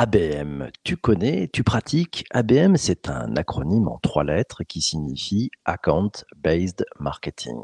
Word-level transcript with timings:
ABM, 0.00 0.70
tu 0.84 0.96
connais, 0.96 1.48
tu 1.52 1.64
pratiques? 1.64 2.24
ABM, 2.30 2.76
c'est 2.76 3.08
un 3.08 3.34
acronyme 3.34 3.88
en 3.88 3.98
trois 3.98 4.22
lettres 4.22 4.62
qui 4.62 4.80
signifie 4.80 5.50
Account 5.64 6.12
Based 6.36 6.86
Marketing. 7.00 7.58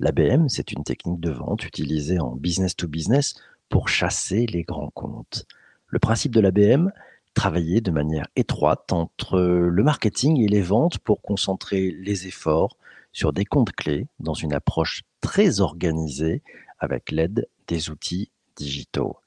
L'ABM, 0.00 0.48
c'est 0.48 0.72
une 0.72 0.82
technique 0.82 1.20
de 1.20 1.30
vente 1.30 1.64
utilisée 1.64 2.18
en 2.18 2.34
business 2.34 2.74
to 2.74 2.88
business 2.88 3.34
pour 3.68 3.88
chasser 3.88 4.46
les 4.46 4.64
grands 4.64 4.90
comptes. 4.90 5.46
Le 5.86 6.00
principe 6.00 6.34
de 6.34 6.40
l'ABM, 6.40 6.90
travailler 7.32 7.80
de 7.80 7.92
manière 7.92 8.26
étroite 8.34 8.92
entre 8.92 9.38
le 9.38 9.84
marketing 9.84 10.40
et 10.42 10.48
les 10.48 10.62
ventes 10.62 10.98
pour 10.98 11.22
concentrer 11.22 11.92
les 11.92 12.26
efforts 12.26 12.76
sur 13.12 13.32
des 13.32 13.44
comptes 13.44 13.70
clés 13.70 14.08
dans 14.18 14.34
une 14.34 14.52
approche 14.52 15.02
très 15.20 15.60
organisée 15.60 16.42
avec 16.80 17.12
l'aide 17.12 17.46
des 17.68 17.88
outils 17.88 18.32
digitaux. 18.56 19.21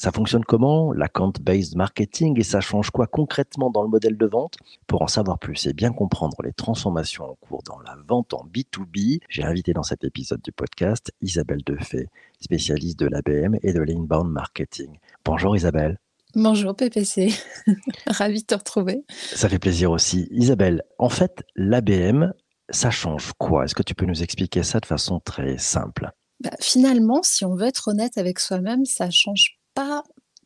Ça 0.00 0.12
fonctionne 0.12 0.46
comment? 0.46 0.94
L'account-based 0.94 1.76
marketing 1.76 2.40
et 2.40 2.42
ça 2.42 2.62
change 2.62 2.88
quoi 2.88 3.06
concrètement 3.06 3.68
dans 3.68 3.82
le 3.82 3.88
modèle 3.90 4.16
de 4.16 4.24
vente? 4.24 4.56
Pour 4.86 5.02
en 5.02 5.06
savoir 5.06 5.38
plus 5.38 5.66
et 5.66 5.74
bien 5.74 5.92
comprendre 5.92 6.38
les 6.42 6.54
transformations 6.54 7.24
en 7.24 7.34
cours 7.34 7.62
dans 7.64 7.78
la 7.80 7.98
vente 8.08 8.32
en 8.32 8.46
B2B, 8.46 9.20
j'ai 9.28 9.44
invité 9.44 9.74
dans 9.74 9.82
cet 9.82 10.02
épisode 10.02 10.40
du 10.40 10.52
podcast 10.52 11.12
Isabelle 11.20 11.60
Defay, 11.66 12.08
spécialiste 12.40 12.98
de 12.98 13.08
l'ABM 13.08 13.56
et 13.62 13.74
de 13.74 13.80
l'inbound 13.82 14.32
marketing. 14.32 14.98
Bonjour 15.22 15.54
Isabelle. 15.54 15.98
Bonjour 16.34 16.74
PPC, 16.74 17.34
ravi 18.06 18.40
de 18.40 18.46
te 18.46 18.54
retrouver. 18.54 19.04
Ça 19.10 19.50
fait 19.50 19.58
plaisir 19.58 19.90
aussi. 19.90 20.28
Isabelle, 20.30 20.82
en 20.96 21.10
fait, 21.10 21.42
l'ABM, 21.56 22.32
ça 22.70 22.90
change 22.90 23.32
quoi? 23.36 23.66
Est-ce 23.66 23.74
que 23.74 23.82
tu 23.82 23.94
peux 23.94 24.06
nous 24.06 24.22
expliquer 24.22 24.62
ça 24.62 24.80
de 24.80 24.86
façon 24.86 25.20
très 25.20 25.58
simple? 25.58 26.10
Bah, 26.42 26.56
Finalement, 26.58 27.20
si 27.22 27.44
on 27.44 27.54
veut 27.54 27.66
être 27.66 27.88
honnête 27.88 28.16
avec 28.16 28.38
soi-même, 28.38 28.86
ça 28.86 29.10
change 29.10 29.59
pas 29.74 30.02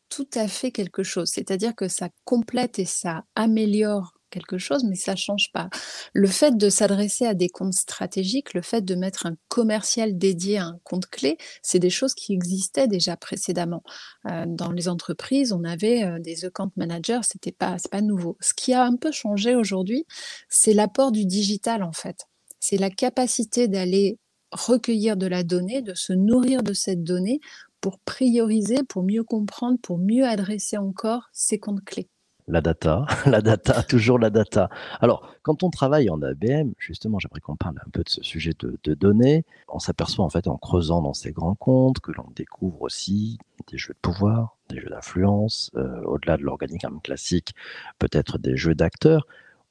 tout 0.09 0.27
à 0.35 0.47
fait 0.47 0.71
quelque 0.71 1.03
chose. 1.03 1.29
C'est-à-dire 1.29 1.75
que 1.75 1.87
ça 1.87 2.09
complète 2.23 2.79
et 2.79 2.85
ça 2.85 3.25
améliore 3.35 4.13
quelque 4.29 4.57
chose, 4.57 4.83
mais 4.83 4.95
ça 4.95 5.15
change 5.15 5.51
pas. 5.53 5.69
Le 6.13 6.27
fait 6.27 6.57
de 6.57 6.69
s'adresser 6.69 7.25
à 7.25 7.33
des 7.33 7.49
comptes 7.49 7.73
stratégiques, 7.73 8.53
le 8.53 8.61
fait 8.61 8.81
de 8.81 8.95
mettre 8.95 9.25
un 9.25 9.35
commercial 9.47 10.17
dédié 10.17 10.57
à 10.57 10.65
un 10.65 10.79
compte 10.83 11.07
clé, 11.07 11.37
c'est 11.61 11.79
des 11.79 11.89
choses 11.89 12.13
qui 12.13 12.33
existaient 12.33 12.87
déjà 12.87 13.15
précédemment. 13.15 13.83
Euh, 14.29 14.45
dans 14.47 14.71
les 14.71 14.89
entreprises, 14.89 15.53
on 15.53 15.63
avait 15.63 16.03
euh, 16.03 16.19
des 16.19 16.45
account 16.45 16.71
managers, 16.75 17.21
c'était 17.23 17.53
pas, 17.53 17.77
c'est 17.77 17.91
pas 17.91 18.01
nouveau. 18.01 18.37
Ce 18.41 18.53
qui 18.53 18.73
a 18.73 18.83
un 18.83 18.97
peu 18.97 19.11
changé 19.11 19.55
aujourd'hui, 19.55 20.05
c'est 20.49 20.73
l'apport 20.73 21.11
du 21.11 21.25
digital 21.25 21.81
en 21.81 21.93
fait. 21.93 22.27
C'est 22.59 22.77
la 22.77 22.89
capacité 22.89 23.67
d'aller 23.67 24.19
recueillir 24.51 25.17
de 25.17 25.27
la 25.27 25.43
donnée, 25.43 25.81
de 25.81 25.93
se 25.93 26.13
nourrir 26.13 26.63
de 26.63 26.73
cette 26.73 27.03
donnée 27.03 27.39
pour 27.81 27.99
prioriser, 27.99 28.83
pour 28.87 29.03
mieux 29.03 29.23
comprendre, 29.23 29.77
pour 29.81 29.97
mieux 29.97 30.25
adresser 30.25 30.77
encore 30.77 31.29
ces 31.31 31.59
comptes 31.59 31.83
clés. 31.83 32.09
La 32.47 32.61
data, 32.61 33.07
la 33.25 33.41
data, 33.41 33.81
toujours 33.81 34.19
la 34.19 34.29
data. 34.29 34.69
Alors, 35.01 35.27
quand 35.41 35.63
on 35.63 35.71
travaille 35.71 36.11
en 36.11 36.21
ABM, 36.21 36.73
justement, 36.77 37.17
j'aimerais 37.17 37.39
qu'on 37.39 37.55
parle 37.55 37.79
un 37.83 37.89
peu 37.89 38.03
de 38.03 38.09
ce 38.09 38.21
sujet 38.21 38.51
de, 38.59 38.93
données. 38.93 39.45
On 39.67 39.79
s'aperçoit 39.79 40.23
en 40.23 40.29
fait 40.29 40.47
en 40.47 40.57
creusant 40.57 41.01
dans 41.01 41.13
ces 41.13 41.31
grands 41.31 41.55
comptes 41.55 41.99
que 42.01 42.11
l'on 42.11 42.27
découvre 42.35 42.83
aussi 42.83 43.39
des 43.71 43.79
jeux 43.79 43.93
de 43.93 43.99
pouvoir, 43.99 44.57
des 44.69 44.79
jeux 44.79 44.89
d'influence, 44.89 45.71
euh, 45.75 46.03
au-delà 46.03 46.37
de 46.37 46.43
l'organigramme 46.43 47.01
classique, 47.01 47.55
peut-être 47.97 48.37
des 48.37 48.57
jeux 48.57 48.75
d'acteurs. 48.75 49.25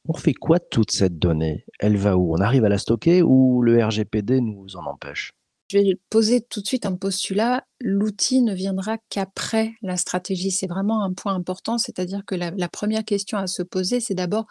On 0.09 0.15
fait 0.15 0.35
quoi 0.35 0.59
de 0.59 0.67
toute 0.69 0.91
cette 0.91 1.19
donnée 1.19 1.65
Elle 1.79 1.97
va 1.97 2.17
où? 2.17 2.35
On 2.35 2.41
arrive 2.41 2.65
à 2.65 2.69
la 2.69 2.79
stocker 2.79 3.23
ou 3.23 3.63
le 3.63 3.83
RGPD 3.85 4.41
nous 4.41 4.77
en 4.77 4.85
empêche? 4.85 5.33
Je 5.75 5.79
vais 5.79 6.01
poser 6.11 6.41
tout 6.41 6.61
de 6.61 6.67
suite 6.67 6.87
un 6.87 6.97
postulat. 6.97 7.65
L'outil 7.81 8.43
ne 8.43 8.55
viendra 8.55 8.99
qu'après 9.09 9.73
la 9.83 9.97
stratégie. 9.97 10.51
C'est 10.51 10.67
vraiment 10.67 11.03
un 11.03 11.13
point 11.13 11.35
important, 11.35 11.79
c'est-à-dire 11.79 12.23
que 12.27 12.35
la, 12.35 12.69
première 12.69 13.05
question 13.05 13.39
à 13.39 13.47
se 13.47 13.63
poser, 13.63 14.01
c'est 14.01 14.15
d'abord 14.15 14.47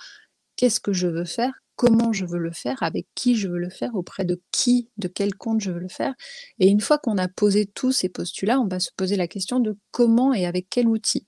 qu'est-ce 0.55 0.79
que 0.79 0.93
je 0.93 1.07
veux 1.07 1.25
faire, 1.25 1.53
comment 1.75 2.13
je 2.13 2.25
veux 2.25 2.39
le 2.39 2.51
faire, 2.51 2.83
avec 2.83 3.07
qui 3.15 3.35
je 3.35 3.47
veux 3.47 3.57
le 3.57 3.69
faire, 3.69 3.95
auprès 3.95 4.25
de 4.25 4.41
qui, 4.51 4.89
de 4.97 5.07
quel 5.07 5.35
compte 5.35 5.61
je 5.61 5.71
veux 5.71 5.79
le 5.79 5.89
faire? 5.89 6.13
Et 6.59 6.67
une 6.67 6.81
fois 6.81 6.97
qu'on 6.97 7.17
a 7.17 7.27
posé 7.27 7.65
tous 7.65 7.91
ces 7.91 8.09
postulats, 8.09 8.59
on 8.59 8.67
va 8.67 8.79
se 8.79 8.91
poser 8.95 9.15
la 9.15 9.27
question 9.27 9.59
de 9.59 9.77
comment 9.91 10.33
et 10.33 10.45
avec 10.45 10.67
quel 10.69 10.87
outil. 10.87 11.25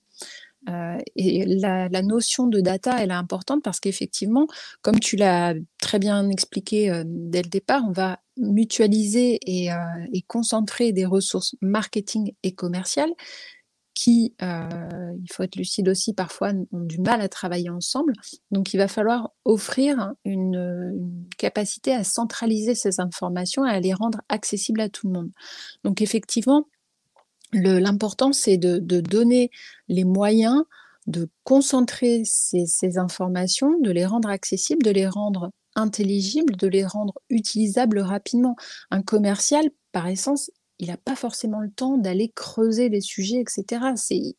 Euh, 0.68 0.98
et 1.14 1.44
la, 1.46 1.88
notion 2.02 2.46
de 2.48 2.60
data, 2.60 2.96
elle 3.00 3.10
est 3.10 3.14
importante 3.14 3.62
parce 3.62 3.78
qu'effectivement, 3.78 4.46
comme 4.82 4.98
tu 4.98 5.16
l'as 5.16 5.54
très 5.78 5.98
bien 5.98 6.28
expliqué 6.28 6.90
euh, 6.90 7.04
dès 7.06 7.42
le 7.42 7.48
départ, 7.48 7.82
on 7.86 7.92
va 7.92 8.18
mutualiser 8.38 9.38
et, 9.46 9.72
euh, 9.72 9.76
et, 10.12 10.22
concentrer 10.22 10.92
des 10.92 11.06
ressources 11.06 11.54
marketing 11.60 12.32
et 12.42 12.52
commerciales 12.52 13.12
qui, 13.94 14.34
il 14.42 15.32
faut 15.32 15.42
être 15.42 15.56
lucide 15.56 15.88
aussi, 15.88 16.12
parfois 16.12 16.52
ont 16.70 16.80
du 16.80 17.00
mal 17.00 17.22
à 17.22 17.30
travailler 17.30 17.70
ensemble. 17.70 18.12
Donc, 18.50 18.74
il 18.74 18.76
va 18.76 18.88
falloir 18.88 19.30
offrir 19.46 20.12
une, 20.26 20.54
une 20.54 21.24
capacité 21.38 21.94
à 21.94 22.04
centraliser 22.04 22.74
ces 22.74 23.00
informations 23.00 23.64
et 23.64 23.70
à 23.70 23.80
les 23.80 23.94
rendre 23.94 24.20
accessibles 24.28 24.82
à 24.82 24.90
tout 24.90 25.06
le 25.06 25.14
monde. 25.14 25.30
Donc, 25.82 26.02
effectivement, 26.02 26.66
L'important, 27.52 28.32
c'est 28.32 28.56
de, 28.56 28.78
donner 29.00 29.50
les 29.88 30.04
moyens 30.04 30.64
de 31.06 31.28
concentrer 31.44 32.22
ces, 32.24 32.98
informations, 32.98 33.78
de 33.80 33.92
les 33.92 34.04
rendre 34.04 34.28
accessibles, 34.28 34.82
de 34.82 34.90
les 34.90 35.06
rendre 35.06 35.52
intelligibles, 35.76 36.56
de 36.56 36.66
les 36.66 36.84
rendre 36.84 37.14
utilisables 37.30 38.00
rapidement. 38.00 38.56
Un 38.90 39.02
commercial, 39.02 39.70
par 39.92 40.08
essence, 40.08 40.50
il 40.78 40.88
n'a 40.88 40.96
pas 40.96 41.16
forcément 41.16 41.60
le 41.60 41.70
temps 41.70 41.96
d'aller 41.96 42.30
creuser 42.34 42.88
les 42.88 43.00
sujets, 43.00 43.40
etc. 43.40 43.84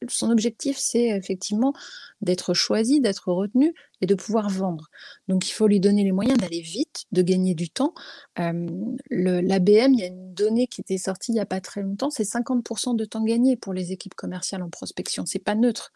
Son 0.07 0.29
objectif, 0.29 0.77
c'est 0.77 1.07
effectivement 1.07 1.73
d'être 2.21 2.53
choisi, 2.53 3.01
d'être 3.01 3.31
retenu 3.31 3.73
et 4.01 4.05
de 4.05 4.15
pouvoir 4.15 4.49
vendre. 4.49 4.89
Donc 5.27 5.47
il 5.49 5.51
faut 5.51 5.67
lui 5.67 5.79
donner 5.79 6.03
les 6.03 6.11
moyens 6.11 6.37
d'aller 6.37 6.61
vite, 6.61 7.05
de 7.11 7.21
gagner 7.21 7.55
du 7.55 7.69
temps. 7.69 7.93
L'ABM, 8.37 9.93
il 9.93 9.99
y 9.99 10.03
a 10.03 10.07
une 10.07 10.33
donnée 10.33 10.67
qui 10.67 10.81
était 10.81 10.97
sortie 10.97 11.31
il 11.31 11.35
n'y 11.35 11.39
a 11.39 11.45
pas 11.45 11.61
très 11.61 11.81
longtemps, 11.81 12.09
c'est 12.09 12.23
50% 12.23 12.95
de 12.95 13.05
temps 13.05 13.23
gagné 13.23 13.57
pour 13.57 13.73
les 13.73 13.91
équipes 13.91 14.15
commerciales 14.15 14.61
en 14.61 14.69
prospection. 14.69 15.25
C'est 15.25 15.39
pas 15.39 15.55
neutre. 15.55 15.91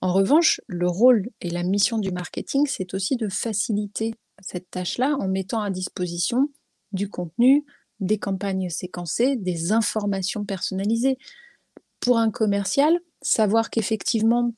En 0.00 0.12
revanche, 0.12 0.60
le 0.66 0.88
rôle 0.88 1.28
et 1.40 1.50
la 1.50 1.62
mission 1.62 1.98
du 1.98 2.10
marketing, 2.10 2.66
c'est 2.66 2.94
aussi 2.94 3.16
de 3.16 3.28
faciliter 3.28 4.14
cette 4.40 4.70
tâche-là 4.70 5.16
en 5.20 5.28
mettant 5.28 5.60
à 5.60 5.70
disposition 5.70 6.48
du 6.92 7.08
contenu, 7.08 7.64
des 8.02 8.18
campagnes 8.18 8.68
séquencées, 8.68 9.36
des 9.36 9.72
informations 9.72 10.44
personnalisées. 10.44 11.16
Pour 12.00 12.18
un 12.18 12.30
commercial, 12.30 12.98
savoir 13.22 13.70
qu'effectivement, 13.70 14.52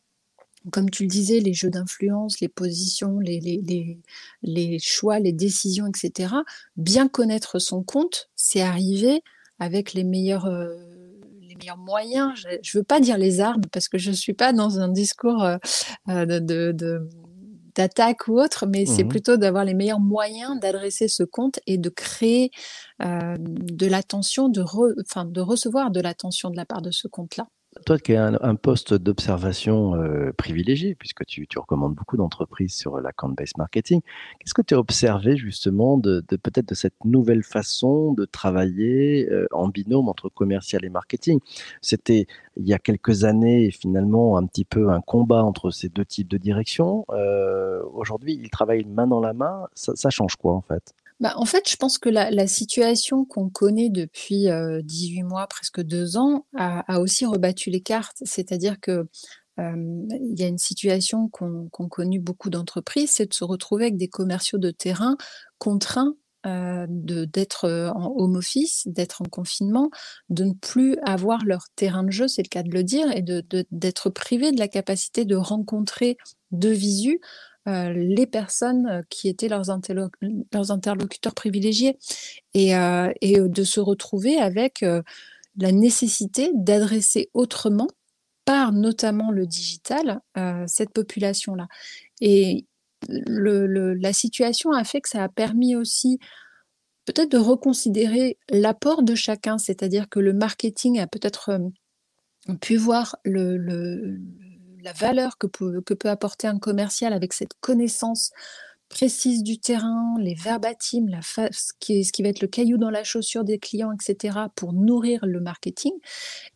comme 0.72 0.88
tu 0.88 1.02
le 1.02 1.08
disais, 1.10 1.40
les 1.40 1.52
jeux 1.52 1.68
d'influence, 1.68 2.40
les 2.40 2.48
positions, 2.48 3.18
les, 3.18 3.38
les, 3.40 3.98
les, 4.42 4.78
choix, 4.78 5.18
les 5.18 5.32
décisions, 5.32 5.86
etc., 5.86 6.34
bien 6.76 7.06
connaître 7.06 7.58
son 7.58 7.82
compte, 7.82 8.30
c'est 8.34 8.62
arriver 8.62 9.22
avec 9.58 9.92
les 9.92 10.04
meilleurs, 10.04 10.46
euh, 10.46 10.74
meilleurs 11.58 11.76
moyens. 11.76 12.32
Je 12.34 12.48
ne 12.48 12.80
veux 12.80 12.84
pas 12.84 12.98
dire 12.98 13.18
les 13.18 13.40
armes, 13.40 13.60
parce 13.72 13.88
que 13.88 13.98
je 13.98 14.10
ne 14.10 14.16
suis 14.16 14.32
pas 14.32 14.54
dans 14.54 14.80
un 14.80 14.88
discours 14.88 15.44
euh, 15.44 15.58
euh, 16.08 16.24
de, 16.24 16.72
de 16.72 17.08
d'attaque 17.76 18.28
ou 18.28 18.40
autre, 18.40 18.66
mais 18.66 18.86
c'est 18.86 19.04
mmh 19.04 19.08
plutôt 19.08 19.36
d'avoir 19.36 19.64
les 19.64 19.74
meilleurs 19.74 20.00
moyens 20.00 20.58
d'adresser 20.60 21.08
ce 21.08 21.22
compte 21.24 21.60
et 21.66 21.78
de 21.78 21.88
créer 21.88 22.50
euh, 23.02 23.36
de 23.38 23.86
l'attention, 23.86 24.48
de, 24.48 24.62
enfin, 25.02 25.24
de 25.24 25.40
recevoir 25.40 25.90
de 25.90 26.00
l'attention 26.00 26.50
de 26.50 26.56
la 26.56 26.66
part 26.66 26.82
de 26.82 26.90
ce 26.90 27.08
compte-là. 27.08 27.46
Toi 27.86 27.98
qui 27.98 28.14
as 28.14 28.38
un, 28.40 28.54
poste 28.54 28.94
d'observation 28.94 29.94
euh, 29.96 30.32
privilégié, 30.32 30.94
puisque 30.94 31.26
tu, 31.26 31.46
recommandes 31.56 31.94
beaucoup 31.94 32.16
d'entreprises 32.16 32.74
sur 32.74 33.00
l'account-based 33.00 33.58
marketing, 33.58 34.00
qu'est-ce 34.38 34.54
que 34.54 34.62
tu 34.62 34.74
as 34.74 34.78
observé 34.78 35.36
justement 35.36 35.98
de, 35.98 36.20
peut-être 36.20 36.68
de 36.68 36.74
cette 36.74 37.04
nouvelle 37.04 37.42
façon 37.42 38.12
de 38.12 38.24
travailler 38.24 39.28
euh, 39.30 39.46
en 39.50 39.68
binôme 39.68 40.08
entre 40.08 40.28
commercial 40.28 40.84
et 40.84 40.88
marketing? 40.88 41.40
C'était 41.80 42.26
il 42.56 42.66
y 42.66 42.72
a 42.72 42.78
quelques 42.78 43.24
années 43.24 43.70
finalement 43.70 44.36
un 44.38 44.46
petit 44.46 44.64
peu 44.64 44.90
un 44.90 45.00
combat 45.00 45.42
entre 45.42 45.70
ces 45.70 45.88
deux 45.88 46.04
types 46.04 46.28
de 46.28 46.38
directions. 46.38 47.04
Euh, 47.10 47.82
aujourd'hui, 47.92 48.38
ils 48.40 48.50
travaillent 48.50 48.84
main 48.84 49.06
dans 49.06 49.20
la 49.20 49.32
main. 49.32 49.66
ça 49.74 50.10
change 50.10 50.36
quoi 50.36 50.54
en 50.54 50.62
fait? 50.62 50.94
Bah, 51.20 51.34
en 51.36 51.44
fait, 51.44 51.68
je 51.68 51.76
pense 51.76 51.98
que 51.98 52.08
la, 52.08 52.46
situation 52.46 53.24
qu'on 53.24 53.48
connaît 53.48 53.88
depuis 53.88 54.46
18 54.82 55.22
euh, 55.22 55.26
mois, 55.26 55.46
presque 55.46 55.80
deux 55.80 56.16
ans, 56.16 56.46
a, 56.56 57.00
aussi 57.00 57.24
rebattu 57.24 57.70
les 57.70 57.80
cartes. 57.80 58.18
C'est-à-dire 58.22 58.80
que 58.80 59.06
il 59.56 60.34
y 60.36 60.42
a 60.42 60.48
une 60.48 60.58
situation 60.58 61.28
qu'ont 61.28 61.88
connu 61.88 62.18
beaucoup 62.18 62.50
d'entreprises, 62.50 63.12
c'est 63.12 63.26
de 63.26 63.34
se 63.34 63.44
retrouver 63.44 63.84
avec 63.84 63.96
des 63.96 64.08
commerciaux 64.08 64.58
de 64.58 64.72
terrain 64.72 65.16
contraints 65.58 66.14
d'être 66.44 67.92
en 67.94 68.12
home 68.16 68.34
office, 68.34 68.82
d'être 68.86 69.22
en 69.22 69.26
confinement, 69.26 69.90
de 70.28 70.44
ne 70.44 70.52
plus 70.52 70.98
avoir 71.04 71.44
leur 71.44 71.66
terrain 71.76 72.02
de 72.02 72.10
jeu, 72.10 72.26
c'est 72.26 72.42
le 72.42 72.48
cas 72.48 72.64
de 72.64 72.70
le 72.70 72.82
dire, 72.82 73.10
et 73.16 73.22
d'être 73.22 74.08
de, 74.08 74.12
privés 74.12 74.50
de 74.50 74.58
la 74.58 74.68
capacité 74.68 75.24
de 75.24 75.36
rencontrer 75.36 76.16
de 76.50 76.68
visu 76.68 77.20
euh, 77.66 77.92
les 77.94 78.26
personnes 78.26 78.86
euh, 78.86 79.02
qui 79.08 79.28
étaient 79.28 79.48
leurs, 79.48 79.70
interlocuteurs 79.70 81.34
privilégiés 81.34 81.98
et, 82.52 82.76
euh, 82.76 83.12
de 83.22 83.64
se 83.64 83.80
retrouver 83.80 84.36
avec 84.36 84.84
la 85.56 85.72
nécessité 85.72 86.50
d'adresser 86.54 87.30
autrement 87.32 87.88
par 88.44 88.72
notamment 88.72 89.30
le 89.30 89.46
digital, 89.46 90.20
cette 90.66 90.90
population-là. 90.90 91.66
Et 92.20 92.66
la 93.08 94.12
situation 94.12 94.72
a 94.72 94.84
fait 94.84 95.00
que 95.00 95.08
ça 95.08 95.22
a 95.22 95.28
permis 95.28 95.76
aussi 95.76 96.18
peut-être 97.06 97.30
de 97.30 97.38
reconsidérer 97.38 98.38
l'apport 98.50 99.02
de 99.02 99.14
chacun, 99.14 99.56
c'est-à-dire 99.56 100.08
que 100.10 100.20
le 100.20 100.34
marketing 100.34 100.98
a 100.98 101.06
peut-être 101.06 101.58
pu 102.60 102.76
voir 102.76 103.16
la 104.84 104.92
valeur 104.92 105.38
que 105.38 105.46
peut, 105.46 105.82
apporter 106.04 106.46
un 106.46 106.58
commercial 106.58 107.14
avec 107.14 107.32
cette 107.32 107.54
connaissance 107.60 108.30
précise 108.90 109.42
du 109.42 109.58
terrain, 109.58 110.14
les 110.20 110.34
verbatims, 110.34 111.08
la 111.08 111.22
ce, 111.22 111.72
qui, 111.80 112.04
ce 112.04 112.12
qui 112.12 112.22
va 112.22 112.28
être 112.28 112.42
le 112.42 112.48
caillou 112.48 112.76
dans 112.76 112.90
la 112.90 113.02
chaussure 113.02 113.44
des 113.44 113.58
clients, 113.58 113.92
etc., 113.92 114.38
pour 114.54 114.74
nourrir 114.74 115.20
le 115.24 115.40
marketing. 115.40 115.92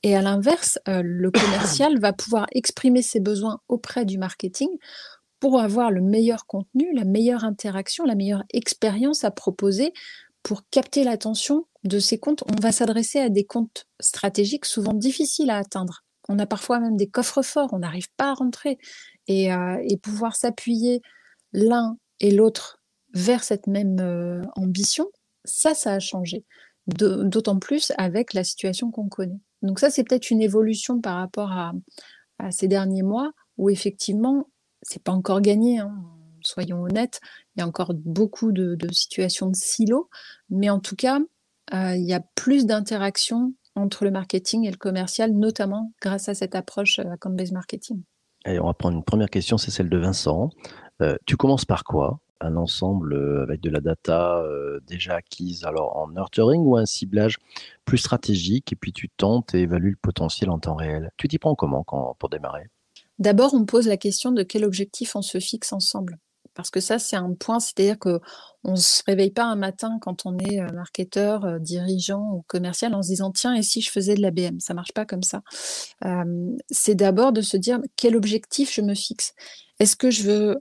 Et 0.03 0.15
à 0.15 0.21
l'inverse, 0.21 0.79
euh, 0.89 1.01
le 1.03 1.31
commercial 1.31 1.99
va 1.99 2.13
pouvoir 2.13 2.47
exprimer 2.53 3.01
ses 3.01 3.19
besoins 3.19 3.61
auprès 3.67 4.05
du 4.05 4.19
marketing 4.19 4.69
pour 5.41 5.59
avoir 5.59 5.91
le 5.91 6.03
meilleur 6.03 6.47
contenu, 6.47 6.93
la 6.95 7.05
meilleure 7.05 7.45
interaction, 7.45 8.05
la 8.05 8.15
meilleure 8.15 8.45
expérience 8.53 9.25
à 9.25 9.31
proposer 9.31 9.93
pour 10.43 10.69
capter 10.71 11.03
l'attention 11.03 11.65
de 11.85 11.99
ces 11.99 12.19
comptes. 12.19 12.45
On 12.47 12.61
va 12.61 12.73
s'adresser 12.73 13.21
à 13.21 13.31
des 13.31 13.45
comptes 13.45 13.87
stratégiques 14.01 14.67
souvent 14.67 14.95
difficiles 14.95 15.51
à 15.51 15.57
atteindre. 15.57 16.05
On 16.29 16.39
a 16.39 16.47
parfois 16.47 16.79
même 16.79 16.97
des 16.97 17.09
coffres 17.09 17.43
forts, 17.43 17.71
on 17.73 17.79
n'arrive 17.79 18.11
pas 18.17 18.31
à 18.31 18.35
rentrer. 18.35 18.79
Et, 19.27 19.53
euh, 19.53 19.77
pouvoir 20.03 20.37
s'appuyer 20.37 21.03
l'un 21.53 21.97
et 22.21 22.31
l'autre 22.31 22.81
vers 23.15 23.43
cette 23.43 23.67
même 23.67 23.99
euh, 24.01 24.43
ambition, 24.57 25.09
ça, 25.45 25.75
ça 25.75 25.95
a 25.95 25.99
changé. 25.99 26.45
D'autant 26.87 27.59
plus 27.59 27.93
avec 27.99 28.33
la 28.33 28.45
situation 28.45 28.91
qu'on 28.91 29.09
connaît. 29.09 29.41
Donc 29.61 29.79
ça, 29.79 29.91
c'est 29.91 30.05
peut-être 30.05 30.31
une 30.31 30.41
évolution 30.41 31.01
par 31.01 31.17
rapport 31.17 31.53
à, 31.53 31.73
ces 32.51 32.69
derniers 32.69 33.03
mois 33.03 33.33
où 33.57 33.69
effectivement, 33.69 34.49
c'est 34.83 35.03
pas 35.03 35.13
encore 35.13 35.41
gagné. 35.41 35.81
Hein. 35.81 35.93
Soyons 36.41 36.83
honnêtes, 36.83 37.21
il 37.57 37.61
y 37.61 37.63
a 37.63 37.67
encore 37.67 37.93
beaucoup 37.95 38.53
de, 38.53 38.79
situations 38.93 39.51
de 39.51 39.57
silos, 39.57 40.09
mais 40.49 40.71
en 40.71 40.79
tout 40.79 40.95
cas, 40.95 41.19
euh, 41.75 41.97
il 41.97 42.05
y 42.05 42.15
a 42.15 42.21
plus 42.37 42.65
d'interaction 42.65 43.55
entre 43.79 44.05
le 44.05 44.11
marketing 44.11 44.67
et 44.67 44.71
le 44.71 44.77
commercial, 44.77 45.33
notamment 45.33 45.93
grâce 46.03 46.29
à 46.29 46.35
cette 46.35 46.55
approche 46.55 46.99
euh, 46.99 47.11
account-based 47.11 47.53
marketing. 47.53 48.03
Et 48.47 48.59
on 48.59 48.67
va 48.67 48.75
prendre 48.75 48.97
une 48.97 49.05
première 49.05 49.31
question, 49.31 49.59
c'est 49.59 49.71
celle 49.71 49.89
de 49.89 49.99
Vincent. 49.99 50.51
Euh, 51.03 51.17
tu 51.27 51.37
commences 51.37 51.65
par 51.65 51.85
quoi? 51.85 52.21
Un 52.41 52.57
ensemble 52.57 53.43
avec 53.43 53.61
de 53.61 53.69
la 53.69 53.81
data 53.81 54.45
déjà 54.87 55.17
acquise, 55.17 55.65
alors 55.65 55.97
en 55.97 56.09
nurturing 56.09 56.63
ou 56.63 56.77
un 56.77 56.87
ciblage 56.87 57.37
plus 57.85 57.99
stratégique, 57.99 58.73
et 58.73 58.77
puis 58.77 58.93
tu 58.93 59.09
tentes 59.09 59.57
et 59.57 59.63
évalues 59.63 59.91
le 59.91 59.97
potentiel 60.01 60.49
en 60.51 60.61
temps 60.61 60.77
réel? 60.77 61.11
Tu 61.17 61.27
t'y 61.27 61.41
prends 61.41 61.57
comment 61.57 61.85
pour 62.17 62.29
démarrer? 62.29 62.69
D'abord, 63.19 63.55
on 63.55 63.65
pose 63.65 63.89
la 63.89 63.97
question 63.97 64.31
de 64.31 64.45
quel 64.45 64.65
objectif 64.65 65.17
on 65.17 65.23
se 65.23 65.41
fixe 65.41 65.73
ensemble. 65.73 66.21
Parce 66.59 66.71
que 66.71 66.81
ça, 66.81 66.99
c'est 66.99 67.15
un 67.15 67.35
point, 67.35 67.61
c'est-à-dire 67.61 68.01
qu'on 68.01 68.19
ne 68.65 68.75
se 68.75 69.05
réveille 69.07 69.31
pas 69.31 69.45
un 69.45 69.55
matin 69.55 69.99
quand 70.01 70.27
on 70.27 70.37
est 70.39 70.61
euh, 70.61 70.67
marketeur, 70.75 71.45
euh, 71.45 71.61
dirigeant 71.61 72.33
ou 72.33 72.43
commercial 72.49 72.97
en 72.97 73.03
se 73.03 73.11
disant 73.11 73.31
tiens, 73.31 73.55
et 73.55 73.63
si 73.63 73.81
je 73.81 73.93
faisais 73.93 74.17
de 74.17 74.21
l'ABM 74.21 74.59
Ça 74.59 74.73
ne 74.73 74.77
marche 74.77 74.93
pas 74.93 75.07
comme 75.07 75.23
ça. 75.23 75.43
c'est 76.69 76.97
d'abord 76.97 77.33
de 77.33 77.43
se 77.43 77.57
dire 77.57 77.79
quel 77.95 78.17
objectif 78.17 78.75
je 78.75 78.81
me 78.81 78.97
fixe? 78.97 79.35
Est-ce 79.79 79.95
que 79.95 80.11
je 80.11 80.25
veux 80.25 80.57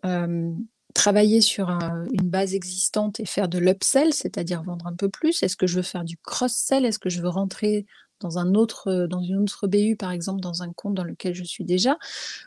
travailler 0.94 1.42
sur 1.42 1.70
une 1.70 2.30
base 2.30 2.54
existante 2.54 3.20
et 3.20 3.26
faire 3.26 3.48
de 3.48 3.58
l'upsell, 3.58 4.14
c'est-à-dire 4.14 4.62
vendre 4.62 4.86
un 4.86 4.96
peu 4.96 5.10
plus? 5.10 5.42
Est-ce 5.42 5.58
que 5.58 5.66
je 5.66 5.78
veux 5.78 5.82
faire 5.82 6.04
du 6.04 6.18
cross-sell? 6.18 6.86
Est-ce 6.86 7.00
que 7.00 7.10
je 7.10 7.24
veux 7.24 7.30
rentrer 7.30 7.88
dans 8.20 8.38
un 8.40 8.54
autre, 8.56 8.88
euh, 8.88 9.08
dans 9.08 9.22
une 9.22 9.38
autre 9.38 9.68
BU, 9.68 9.96
par 9.96 10.12
exemple, 10.12 10.42
dans 10.42 10.64
un 10.64 10.72
compte 10.72 10.96
dans 10.96 11.04
lequel 11.04 11.34
je 11.34 11.44
suis 11.44 11.64
déjà, 11.64 11.98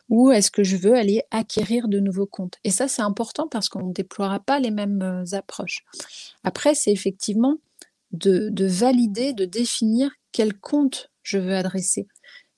ou 0.09 0.31
est-ce 0.31 0.51
que 0.51 0.65
je 0.65 0.77
veux 0.77 0.95
aller 0.95 1.23
acquérir 1.31 1.89
de 1.89 2.01
nouveaux 2.01 2.27
comptes? 2.27 2.59
Et 2.65 2.71
ça, 2.71 2.89
c'est 2.89 3.03
important 3.03 3.49
parce 3.49 3.69
qu'on 3.69 3.89
ne 3.89 3.93
déploiera 3.93 4.41
pas 4.41 4.59
les 4.59 4.71
mêmes 4.71 5.03
euh, 5.03 5.37
approches. 5.37 5.85
Après, 6.45 6.75
c'est 6.75 6.93
effectivement 6.93 7.59
de, 8.13 8.53
valider, 8.67 9.33
de 9.33 9.45
définir 9.45 10.11
quel 10.33 10.55
compte 10.55 11.11
je 11.23 11.39
veux 11.39 11.55
adresser. 11.55 12.09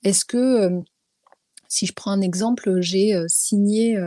Est-ce 0.03 0.25
que, 0.25 0.37
euh, 0.37 0.81
si 1.67 1.85
je 1.85 1.93
prends 1.93 2.11
un 2.11 2.21
exemple, 2.21 2.81
j'ai 2.81 3.19
signé 3.27 3.97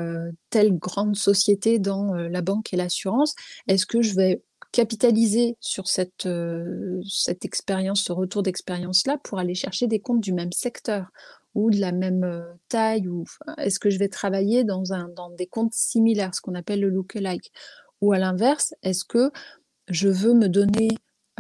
telle 0.51 0.79
grande 0.79 1.17
société 1.17 1.81
dans 1.81 2.15
la 2.15 2.41
banque 2.41 2.73
et 2.73 2.77
l'assurance, 2.77 3.35
est-ce 3.67 3.87
que 3.87 4.03
je 4.03 4.15
vais 4.15 4.41
capitaliser 4.77 5.57
sur 5.59 5.89
cette, 5.89 6.27
euh, 6.27 7.01
cette 7.09 7.47
expérience, 7.47 8.03
ce 8.03 8.13
retour 8.13 8.43
d'expérience-là 8.43 9.17
pour 9.25 9.39
aller 9.39 9.55
chercher 9.55 9.87
des 9.87 10.01
comptes 10.01 10.21
du 10.21 10.35
même 10.35 10.53
secteur 10.53 11.07
ou 11.55 11.71
de 11.71 11.81
la 11.81 11.93
même 11.93 12.25
euh, 12.25 12.43
taille 12.69 13.09
ou 13.09 13.25
est-ce 13.57 13.79
que 13.79 13.89
je 13.89 13.99
vais 13.99 14.11
travailler 14.11 14.65
dans, 14.65 14.93
un, 14.93 15.09
dans 15.09 15.31
des 15.31 15.47
comptes 15.47 15.73
similaires, 15.73 16.35
ce 16.35 16.43
qu'on 16.43 16.55
appelle 16.55 16.81
le 16.81 16.91
look-alike? 16.91 17.51
Ou 18.03 18.13
à 18.13 18.19
l'inverse, 18.19 18.75
est-ce 18.83 19.07
que 19.07 19.31
je 19.89 20.11
veux 20.11 20.35
me 20.35 20.49
donner 20.49 20.89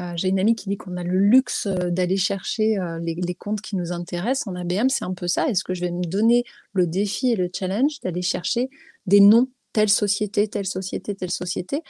euh, 0.01 0.13
j'ai 0.17 0.29
une 0.29 0.41
amie 0.41 0.55
qui 0.55 0.71
dit 0.71 0.79
qu'on 0.79 0.97
a 0.97 1.05
le 1.05 1.19
luxe 1.19 1.67
d'aller 1.67 2.19
chercher 2.19 2.77
les, 3.03 3.15
les, 3.15 3.35
comptes 3.35 3.63
qui 3.63 3.77
nous 3.77 3.93
intéressent 3.93 4.47
en 4.47 4.55
ABM, 4.55 4.91
c'est 4.91 5.07
un 5.07 5.15
peu 5.15 5.27
ça. 5.27 5.49
Est-ce 5.49 5.65
que 5.65 5.73
je 5.73 5.81
vais 5.83 5.91
me 5.91 6.05
donner 6.05 6.45
le 6.75 6.87
défi 6.87 7.33
et 7.33 7.37
le 7.37 7.49
challenge 7.51 8.01
d'aller 8.03 8.21
chercher 8.21 8.69
des 9.07 9.21
noms, 9.21 9.49
telle 9.73 9.89
société, 9.89 10.49
telle 10.49 10.67
société, 10.67 11.15
telle 11.15 11.31
société, 11.31 11.83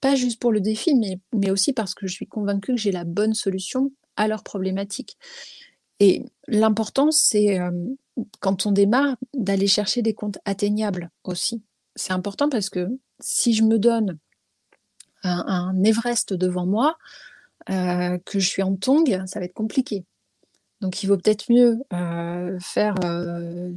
pas 0.00 0.14
juste 0.14 0.40
pour 0.40 0.52
le 0.52 0.60
défi, 0.60 0.94
mais, 0.94 1.18
mais 1.34 1.50
aussi 1.50 1.72
parce 1.72 1.94
que 1.94 2.06
je 2.06 2.12
suis 2.12 2.26
convaincue 2.26 2.72
que 2.74 2.80
j'ai 2.80 2.92
la 2.92 3.04
bonne 3.04 3.34
solution 3.34 3.92
à 4.16 4.28
leurs 4.28 4.42
problématiques. 4.42 5.16
Et 6.00 6.24
l'important, 6.48 7.10
c'est 7.10 7.60
euh, 7.60 7.70
quand 8.40 8.66
on 8.66 8.72
démarre, 8.72 9.16
d'aller 9.34 9.66
chercher 9.66 10.02
des 10.02 10.14
comptes 10.14 10.38
atteignables 10.44 11.10
aussi. 11.24 11.62
C'est 11.94 12.12
important 12.12 12.48
parce 12.48 12.70
que 12.70 12.88
si 13.20 13.52
je 13.52 13.62
me 13.62 13.78
donne 13.78 14.18
un, 15.22 15.74
Everest 15.84 16.32
devant 16.32 16.66
moi, 16.66 16.96
euh, 17.68 18.18
que 18.24 18.38
je 18.38 18.48
suis 18.48 18.62
en 18.62 18.76
tong, 18.76 19.04
ça 19.26 19.38
va 19.38 19.44
être 19.44 19.54
compliqué. 19.54 20.04
Donc 20.80 21.02
il 21.02 21.08
vaut 21.08 21.18
peut-être 21.18 21.52
mieux 21.52 21.78
euh, 21.92 22.58
faire 22.60 22.94
le, 23.02 23.74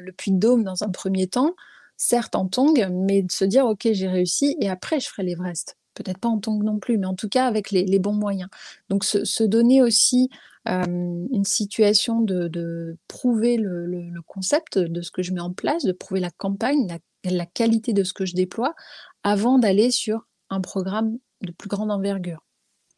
le, 0.00 0.12
puits 0.12 0.32
de 0.32 0.38
dôme 0.38 0.64
dans 0.64 0.82
un 0.82 0.90
premier 0.90 1.28
temps, 1.28 1.54
certes 1.96 2.34
en 2.34 2.46
tong, 2.46 2.88
mais 2.90 3.22
de 3.22 3.32
se 3.32 3.44
dire, 3.44 3.66
OK, 3.66 3.88
j'ai 3.90 4.08
réussi, 4.08 4.56
et 4.60 4.68
après, 4.68 5.00
je 5.00 5.08
ferai 5.08 5.22
l'Everest. 5.22 5.76
Peut-être 5.94 6.18
pas 6.18 6.28
en 6.28 6.38
tong 6.38 6.62
non 6.62 6.78
plus, 6.78 6.98
mais 6.98 7.06
en 7.06 7.14
tout 7.14 7.28
cas 7.28 7.46
avec 7.46 7.70
les, 7.70 7.98
bons 7.98 8.14
moyens. 8.14 8.50
Donc, 8.88 9.04
se, 9.04 9.44
donner 9.44 9.80
aussi 9.80 10.28
euh, 10.68 10.82
une 10.84 11.44
situation 11.44 12.20
de, 12.20 12.96
prouver 13.06 13.56
le, 13.56 14.20
concept 14.26 14.78
de 14.78 15.02
ce 15.02 15.10
que 15.10 15.22
je 15.22 15.32
mets 15.32 15.40
en 15.40 15.52
place, 15.52 15.84
de 15.84 15.92
prouver 15.92 16.20
la 16.20 16.30
campagne, 16.30 16.88
la 17.24 17.46
qualité 17.46 17.92
de 17.92 18.02
ce 18.02 18.12
que 18.12 18.26
je 18.26 18.34
déploie, 18.34 18.74
avant 19.22 19.58
d'aller 19.58 19.90
sur 19.90 20.26
un 20.50 20.60
programme 20.60 21.18
de 21.42 21.52
plus 21.52 21.68
grande 21.68 21.90
envergure. 21.90 22.44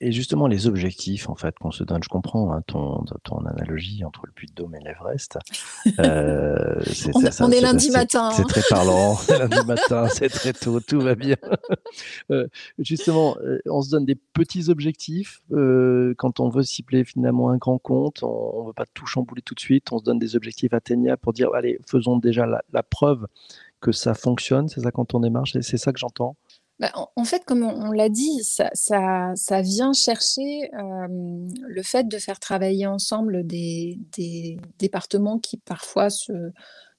Et 0.03 0.13
justement, 0.13 0.47
les 0.47 0.67
objectifs 0.67 1.31
en 1.31 1.37
fait 1.37 1.59
qu'on 1.59 1.71
se 1.71 1.83
donne, 1.83 2.03
je 2.03 2.11
comprends 2.11 2.53
hein, 2.53 2.63
ton, 2.67 3.03
ton 3.25 3.39
analogie 3.47 4.05
entre 4.05 4.27
le 4.27 4.33
Puy 4.33 4.47
de 4.47 4.53
Dôme 4.53 4.75
et 4.75 4.81
l'Everest. 4.81 5.39
Euh, 6.01 6.83
on, 7.15 7.51
est 7.51 7.61
lundi 7.61 7.91
matin. 7.91 8.31
C'est 8.33 8.43
hein. 8.43 8.47
très 8.49 8.61
parlant. 8.69 9.17
lundi 9.29 9.65
matin, 9.67 10.09
c'est 10.09 10.29
très 10.29 10.53
tôt, 10.53 10.81
tout 10.81 11.01
va 11.01 11.15
bien. 11.15 11.37
Euh, 12.31 12.49
justement, 12.79 13.37
euh, 13.41 13.61
on 13.67 13.83
se 13.83 13.91
donne 13.91 14.05
des 14.05 14.17
petits 14.17 14.69
objectifs 14.69 15.43
quand 15.51 16.41
on 16.41 16.49
veut 16.49 16.65
cibler 16.65 17.05
finalement 17.05 17.51
un 17.51 17.57
grand 17.57 17.79
compte. 17.79 18.23
On 18.23 18.63
ne 18.63 18.67
veut 18.69 18.73
pas 18.73 18.85
tout 18.93 19.07
chambouler 19.07 19.43
tout 19.43 19.55
de 19.55 19.61
suite. 19.61 19.93
On 19.93 19.99
se 19.99 20.05
donne 20.05 20.19
des 20.19 20.35
objectifs 20.35 20.73
atteignables 20.75 21.19
pour 21.19 21.33
dire 21.33 21.51
allez, 21.55 21.79
faisons 21.87 22.19
déjà 22.19 22.47
la, 22.47 22.63
la 22.73 22.83
preuve 22.83 23.27
que 23.81 23.93
ça 23.93 24.15
fonctionne. 24.15 24.69
C'est 24.69 24.81
ça 24.81 24.91
quand 24.91 25.15
on 25.15 25.21
démarche. 25.21 25.57
C'est 25.61 25.79
ça 25.79 25.93
que 25.93 25.99
j'entends? 25.99 26.37
Bah, 26.79 26.93
en, 26.95 27.25
fait, 27.25 27.43
comme 27.47 27.63
on, 27.63 27.91
l'a 27.91 28.11
dit, 28.11 28.43
ça, 28.43 29.33
vient 29.63 29.95
chercher 29.95 30.71
le 30.73 31.83
fait 31.83 32.07
de 32.07 32.19
faire 32.19 32.39
travailler 32.39 32.87
ensemble 32.87 33.47
des, 33.47 33.99
départements 34.79 35.39
qui 35.39 35.57
parfois 35.57 36.09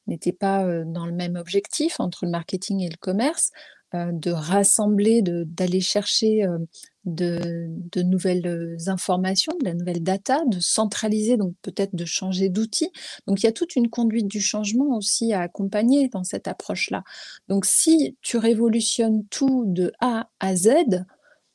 n'étaient 0.08 0.32
pas 0.32 0.66
dans 0.86 1.06
le 1.06 1.12
même 1.12 1.36
objectif 1.36 2.00
entre 2.00 2.26
le 2.26 2.32
marketing 2.32 2.82
et 2.82 2.90
le 2.90 2.98
commerce, 2.98 3.52
de 3.94 4.32
rassembler, 4.32 5.22
d'aller 5.22 5.82
chercher 5.82 6.48
de, 7.08 8.02
nouvelles 8.04 8.46
euh, 8.46 8.76
informations, 8.88 9.54
de 9.60 9.66
la 9.66 9.74
nouvelle 9.74 10.04
data, 10.04 10.44
de 10.46 10.60
centraliser, 10.60 11.38
donc 11.38 11.54
peut-être 11.62 11.96
de 11.96 12.06
changer 12.06 12.50
d'outil. 12.50 12.92
Donc 13.26 13.42
il 13.42 13.46
y 13.46 13.50
a 13.50 13.52
toute 13.52 13.76
une 13.76 13.90
conduite 13.90 14.28
du 14.28 14.42
changement 14.42 14.96
aussi 14.96 15.34
à 15.34 15.42
accompagner 15.42 16.10
dans 16.10 16.24
cette 16.24 16.48
approche-là. 16.48 17.04
Donc 17.48 17.66
si 17.66 18.18
tu 18.22 18.38
révolutionnes 18.38 19.26
tout 19.30 19.64
de 19.66 19.92
A 20.00 20.30
à 20.40 20.56
Z, 20.56 21.06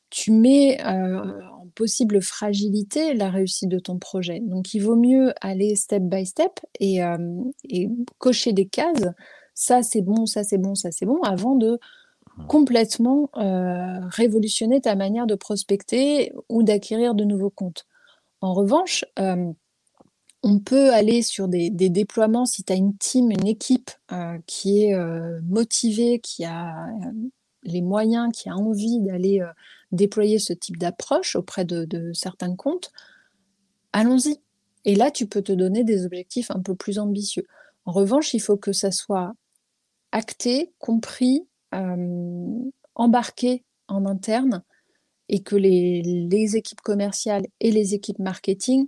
tu 0.09 0.31
mets 0.31 0.83
en 0.83 1.67
possible 1.73 2.21
fragilité 2.21 3.13
la 3.13 3.29
réussite 3.31 3.69
de 3.69 3.79
ton 3.79 3.97
projet. 3.97 4.41
Donc 4.41 4.73
il 4.73 4.79
vaut 4.79 4.95
mieux 4.95 5.33
aller 5.41 5.75
step 5.75 6.03
by 6.03 6.25
step 6.25 6.59
et, 6.79 6.99
et 7.69 7.89
cocher 8.19 8.53
des 8.53 8.67
cases. 8.67 9.07
Ça 9.55 9.81
c'est 9.81 10.01
bon, 10.01 10.25
ça 10.25 10.43
c'est 10.43 10.59
bon, 10.59 10.75
ça 10.75 10.91
c'est 10.91 11.05
bon, 11.05 11.19
avant 11.21 11.55
de 11.55 11.79
complètement 12.47 13.29
euh, 13.37 13.99
révolutionner 14.09 14.81
ta 14.81 14.95
manière 14.95 15.27
de 15.27 15.35
prospecter 15.35 16.33
ou 16.49 16.63
d'acquérir 16.63 17.15
de 17.15 17.23
nouveaux 17.23 17.49
comptes. 17.49 17.85
En 18.41 18.53
revanche, 18.53 19.05
euh, 19.19 19.51
On 20.45 20.59
peut 20.59 20.91
aller 20.91 21.21
sur 21.21 21.47
des, 21.47 21.69
déploiements 21.69 22.45
si 22.45 22.65
tu 22.65 22.73
as 22.73 22.75
une 22.75 22.97
team, 22.97 23.31
une 23.31 23.47
équipe 23.47 23.91
euh, 24.11 24.37
qui 24.45 24.83
est 24.83 24.93
motivée, 25.41 26.19
qui 26.19 26.43
a 26.43 26.89
les 27.63 27.81
moyens, 27.81 28.29
qui 28.33 28.49
a 28.49 28.55
envie 28.55 28.99
d'aller 28.99 29.41
déployer 29.93 30.39
ce 30.39 30.51
type 30.51 30.77
d'approche 30.77 31.37
auprès 31.37 31.63
de, 31.63 32.11
certains 32.13 32.55
comptes. 32.57 32.91
Allons-y. 33.93 34.41
Et 34.83 34.95
là, 34.95 35.11
tu 35.11 35.27
peux 35.27 35.41
te 35.41 35.53
donner 35.53 35.85
des 35.85 36.05
objectifs 36.05 36.51
un 36.51 36.59
peu 36.59 36.75
plus 36.75 36.99
ambitieux. 36.99 37.47
En 37.85 37.93
revanche, 37.93 38.33
il 38.33 38.41
faut 38.41 38.57
que 38.57 38.73
ça 38.73 38.91
soit 38.91 39.33
acté, 40.11 40.73
compris, 40.77 41.47
embarqué 42.95 43.65
en 43.87 44.05
interne 44.05 44.63
et 45.29 45.41
que 45.41 45.55
les, 45.55 46.55
équipes 46.55 46.81
commerciales 46.81 47.45
et 47.59 47.71
les 47.71 47.93
équipes 47.93 48.19
marketing 48.19 48.87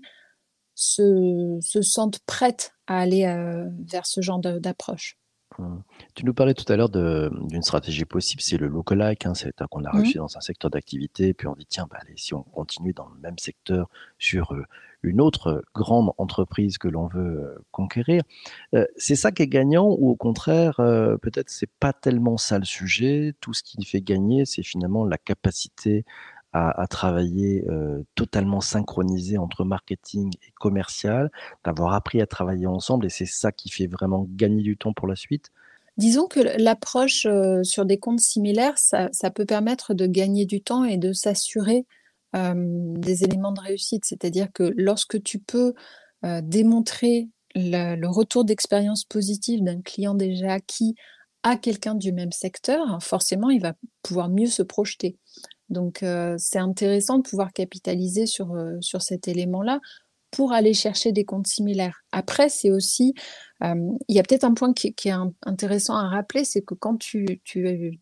se, 0.76 1.60
sentent 1.62 2.20
prêtes 2.26 2.74
à 2.88 3.00
aller 3.00 3.26
euh, 3.26 3.68
vers 3.88 4.06
ce 4.06 4.22
genre 4.22 4.40
d'approche. 4.40 5.18
Mmh. 5.58 5.78
Tu 6.16 6.26
nous 6.26 6.34
parlais 6.34 6.54
tout 6.54 6.72
à 6.72 6.76
l'heure 6.76 6.90
d'une 6.90 7.62
stratégie 7.62 8.04
possible, 8.04 8.42
c'est 8.42 8.58
le 8.58 8.68
lookalike, 8.68 9.26
hein, 9.26 9.34
c'est-à-dire 9.34 9.68
qu'on 9.70 9.86
a 9.86 9.94
mmh. 9.94 9.98
réussi 9.98 10.14
dans 10.16 10.38
un 10.38 10.42
secteur 10.42 10.70
d'activité, 10.70 11.34
puis 11.34 11.48
on 11.48 11.54
dit 11.54 11.66
tiens, 11.66 11.88
bah, 11.90 11.98
allez, 12.02 12.16
si 12.18 12.34
on 12.34 12.44
continue 12.44 12.94
dans 12.94 13.08
le 13.08 13.20
même 13.20 13.38
secteur 13.38 13.90
sur 14.20 14.54
euh, 14.54 14.64
une 15.06 15.22
autre 15.22 15.64
grande 15.74 16.12
entreprise 16.18 16.78
que 16.78 16.88
l'on 16.88 17.08
veut 17.08 17.40
euh, 17.42 17.64
conquérir, 17.72 18.24
c'est 18.98 19.16
ça 19.16 19.32
qui 19.32 19.44
est 19.44 19.48
gagnant 19.48 19.88
ou 19.88 20.10
au 20.10 20.16
contraire, 20.16 20.76
peut-être 21.22 21.50
c'est 21.50 21.70
pas 21.80 21.94
tellement 21.94 22.38
ça 22.38 22.60
le 22.60 22.66
sujet, 22.66 23.34
tout 23.42 23.54
ce 23.54 23.64
qui 23.64 23.84
fait 23.86 24.02
gagner, 24.02 24.46
c'est 24.46 24.64
finalement 24.64 25.06
la 25.06 25.18
capacité 25.18 26.04
à, 26.54 26.88
travailler 26.88 27.66
totalement 28.16 28.62
synchronisé 28.62 29.38
entre 29.38 29.66
marketing 29.66 30.32
et 30.48 30.52
commercial, 30.60 31.32
d'avoir 31.66 31.94
appris 31.94 32.22
à 32.22 32.28
travailler 32.28 32.68
ensemble 32.68 33.06
et 33.06 33.10
c'est 33.10 33.26
ça 33.26 33.52
qui 33.52 33.70
fait 33.70 33.88
vraiment 33.88 34.26
gagner 34.30 34.62
du 34.62 34.78
temps 34.78 34.94
pour 34.94 35.08
la 35.08 35.16
suite? 35.16 35.52
Disons 35.98 36.28
que 36.28 36.42
l'approche 36.62 37.26
sur 37.64 37.86
des 37.86 37.98
comptes 37.98 38.20
similaires, 38.20 38.78
ça, 38.78 39.10
peut 39.34 39.46
permettre 39.46 39.94
de 39.94 40.08
gagner 40.08 40.46
du 40.46 40.62
temps 40.62 40.84
et 40.84 40.98
de 40.98 41.14
s'assurer 41.14 41.86
des 42.36 43.24
éléments 43.24 43.54
de 43.54 43.62
réussite. 43.62 44.04
C'est-à-dire 44.06 44.52
que 44.54 44.74
lorsque 44.76 45.24
tu 45.24 45.40
peux 45.40 45.74
démontrer 46.44 47.30
le 47.56 48.08
retour 48.08 48.44
d'expérience 48.44 49.06
positive 49.06 49.64
d'un 49.64 49.82
client 49.82 50.16
déjà 50.16 50.54
acquis 50.54 50.96
à 51.44 51.58
quelqu'un 51.58 51.94
du 51.94 52.12
même 52.12 52.32
secteur, 52.32 52.98
forcément, 53.04 53.52
il 53.52 53.62
va 53.62 53.74
pouvoir 54.02 54.30
mieux 54.30 54.48
se 54.48 54.64
projeter. 54.64 55.20
Donc, 55.70 56.02
euh, 56.04 56.36
c'est 56.40 56.58
intéressant 56.58 57.20
de 57.20 57.24
pouvoir 57.28 57.54
capitaliser 57.54 58.26
sur, 58.26 58.54
euh, 58.54 58.78
sur 58.82 59.04
cet 59.04 59.28
élément-là 59.28 59.80
pour 60.32 60.54
aller 60.54 60.74
chercher 60.74 61.12
des 61.12 61.24
comptes 61.24 61.48
similaires. 61.48 62.04
Après, 62.12 62.50
c'est 62.50 62.72
aussi, 62.72 63.14
euh, 63.64 63.76
il 64.08 64.16
y 64.16 64.20
a 64.20 64.24
peut-être 64.24 64.44
un 64.44 64.56
point 64.56 64.74
qui, 64.74 64.88
est 64.88 65.14
intéressant 65.44 65.96
à 65.96 66.10
rappeler, 66.10 66.46
c'est 66.46 66.62
que 66.62 66.74
quand 66.74 66.98
tu, 66.98 67.42
tu 67.44 68.00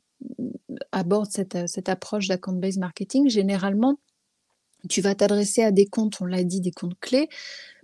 abordes 0.92 1.30
cette, 1.30 1.68
cette 1.68 1.90
approche 1.90 2.30
d'account-based 2.30 2.80
marketing, 2.80 3.30
généralement, 3.30 4.00
tu 4.90 5.02
vas 5.02 5.16
t'adresser 5.16 5.64
à 5.64 5.72
des 5.72 5.86
comptes, 5.86 6.20
on 6.22 6.26
l'a 6.26 6.44
dit, 6.44 6.62
des 6.62 6.72
comptes 6.72 7.00
clés, 7.00 7.30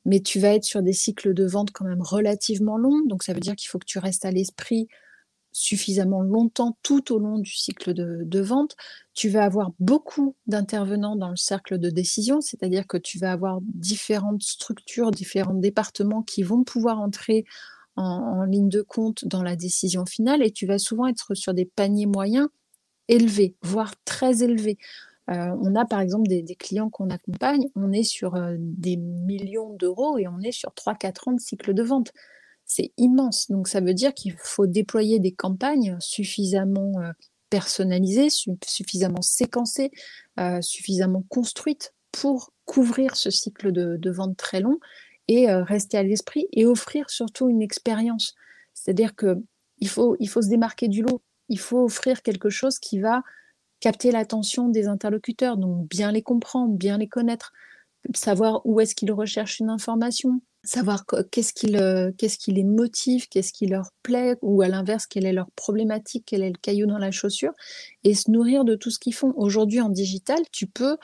mais 0.06 0.20
tu 0.22 0.40
vas 0.40 0.54
être 0.56 0.64
sur 0.64 0.82
des 0.82 0.94
cycles 0.94 1.34
de 1.34 1.46
vente 1.46 1.72
quand 1.72 1.86
même 1.86 2.02
relativement 2.02 2.78
longs. 2.78 3.06
Donc, 3.06 3.24
ça 3.24 3.34
veut 3.34 3.40
dire 3.40 3.56
qu'il 3.56 3.70
faut 3.70 3.80
que 3.80 3.86
tu 3.86 4.00
restes 4.00 4.26
à 4.26 4.32
l'esprit 4.32 4.88
suffisamment 5.52 6.22
longtemps 6.22 6.78
tout 6.84 7.14
au 7.14 7.20
long 7.20 7.40
du 7.40 7.52
cycle 7.52 7.94
de, 7.94 8.40
vente, 8.40 8.76
tu 9.14 9.30
vas 9.30 9.44
avoir 9.44 9.72
beaucoup 9.80 10.36
d'intervenants 10.48 11.16
dans 11.16 11.30
le 11.30 11.36
cercle 11.36 11.78
de 11.78 11.90
décision, 11.90 12.42
c'est-à-dire 12.42 12.88
que 12.88 12.98
tu 12.98 13.18
vas 13.18 13.32
avoir 13.32 13.60
différentes 13.62 14.44
structures, 14.44 15.12
différents 15.12 15.54
départements 15.54 16.22
qui 16.22 16.44
vont 16.44 16.64
pouvoir 16.64 17.00
entrer 17.00 17.46
en, 17.96 18.44
ligne 18.44 18.70
de 18.70 18.82
compte 18.82 19.26
dans 19.26 19.44
la 19.44 19.56
décision 19.56 20.06
finale 20.06 20.42
et 20.42 20.52
tu 20.52 20.66
vas 20.66 20.80
souvent 20.80 21.08
être 21.08 21.34
sur 21.34 21.54
des 21.54 21.66
paniers 21.66 22.06
moyens 22.06 22.48
élevés, 23.10 23.56
voire 23.62 23.94
très 24.06 24.44
élevés. 24.44 24.78
Euh, 25.30 25.56
on 25.62 25.76
a 25.76 25.86
par 25.86 26.00
exemple 26.00 26.28
des, 26.28 26.44
clients 26.56 26.90
qu'on 26.90 27.10
accompagne, 27.10 27.68
on 27.76 27.92
est 27.92 28.04
sur 28.04 28.36
euh, 28.36 28.56
des 28.58 28.98
millions 28.98 29.74
d'euros 29.74 30.18
et 30.18 30.28
on 30.28 30.40
est 30.40 30.52
sur 30.52 30.72
3-4 30.72 31.30
ans 31.30 31.34
de 31.34 31.40
cycle 31.40 31.74
de 31.74 31.84
vente 31.84 32.12
c'est 32.66 32.92
immense. 32.98 33.50
Donc 33.50 33.68
ça 33.68 33.82
veut 33.82 33.96
dire 33.96 34.14
qu'il 34.14 34.36
faut 34.38 34.68
déployer 34.68 35.20
des 35.20 35.32
campagnes 35.32 35.98
suffisamment 36.00 36.92
euh, 37.00 37.12
personnalisées, 37.50 38.30
suffisamment 38.30 39.24
séquencées, 39.24 39.90
suffisamment 40.62 41.24
construites 41.30 41.96
pour 42.12 42.54
couvrir 42.66 43.16
ce 43.16 43.32
cycle 43.32 43.72
de, 43.72 44.12
vente 44.12 44.38
très 44.38 44.60
long 44.62 44.78
et 45.28 45.52
rester 45.52 45.98
à 45.98 46.04
l'esprit 46.04 46.48
et 46.52 46.68
offrir 46.68 47.10
surtout 47.10 47.50
une 47.50 47.64
expérience. 47.64 48.36
C'est-à-dire 48.76 49.16
que 49.16 49.42
il 49.80 49.90
faut, 49.90 50.16
il 50.20 50.30
faut 50.30 50.44
se 50.44 50.50
démarquer 50.50 50.90
du 50.90 51.02
lot. 51.02 51.24
Il 51.48 51.58
faut 51.58 51.84
offrir 51.84 52.22
quelque 52.22 52.52
chose 52.52 52.78
qui 52.78 53.00
va 53.00 53.24
capter 53.80 54.12
l'attention 54.12 54.70
des 54.70 54.88
interlocuteurs, 54.88 55.58
donc 55.58 55.88
bien 55.88 56.12
les 56.12 56.22
comprendre, 56.22 56.74
bien 56.76 56.98
les 56.98 57.08
connaître, 57.08 57.54
savoir 58.14 58.62
où 58.66 58.80
est-ce 58.80 58.96
qu'ils 58.96 59.12
recherchent 59.12 59.60
une 59.60 59.70
information, 59.70 60.42
savoir 60.64 61.06
qu'est-ce 61.32 61.54
qui, 61.54 61.68
les 62.52 62.64
motive, 62.64 63.28
qu'est-ce 63.30 63.54
qui 63.54 63.68
leur 63.68 63.92
plaît, 64.04 64.36
ou 64.42 64.62
à 64.62 64.68
l'inverse, 64.68 65.06
quelle 65.06 65.26
est 65.26 65.34
leur 65.34 65.50
problématique, 65.52 66.24
quel 66.28 66.44
est 66.44 66.50
le 66.50 66.58
caillou 66.62 66.86
dans 66.86 66.98
la 66.98 67.12
chaussure, 67.12 67.54
et 68.04 68.14
se 68.14 68.30
nourrir 68.30 68.66
de 68.66 68.76
tout 68.76 68.92
ce 68.92 69.00
qu'ils 69.00 69.16
font. 69.16 69.34
Aujourd'hui, 69.38 69.80
en 69.80 69.90
digital, 69.90 70.40
tu 70.52 70.68
peux 70.68 70.98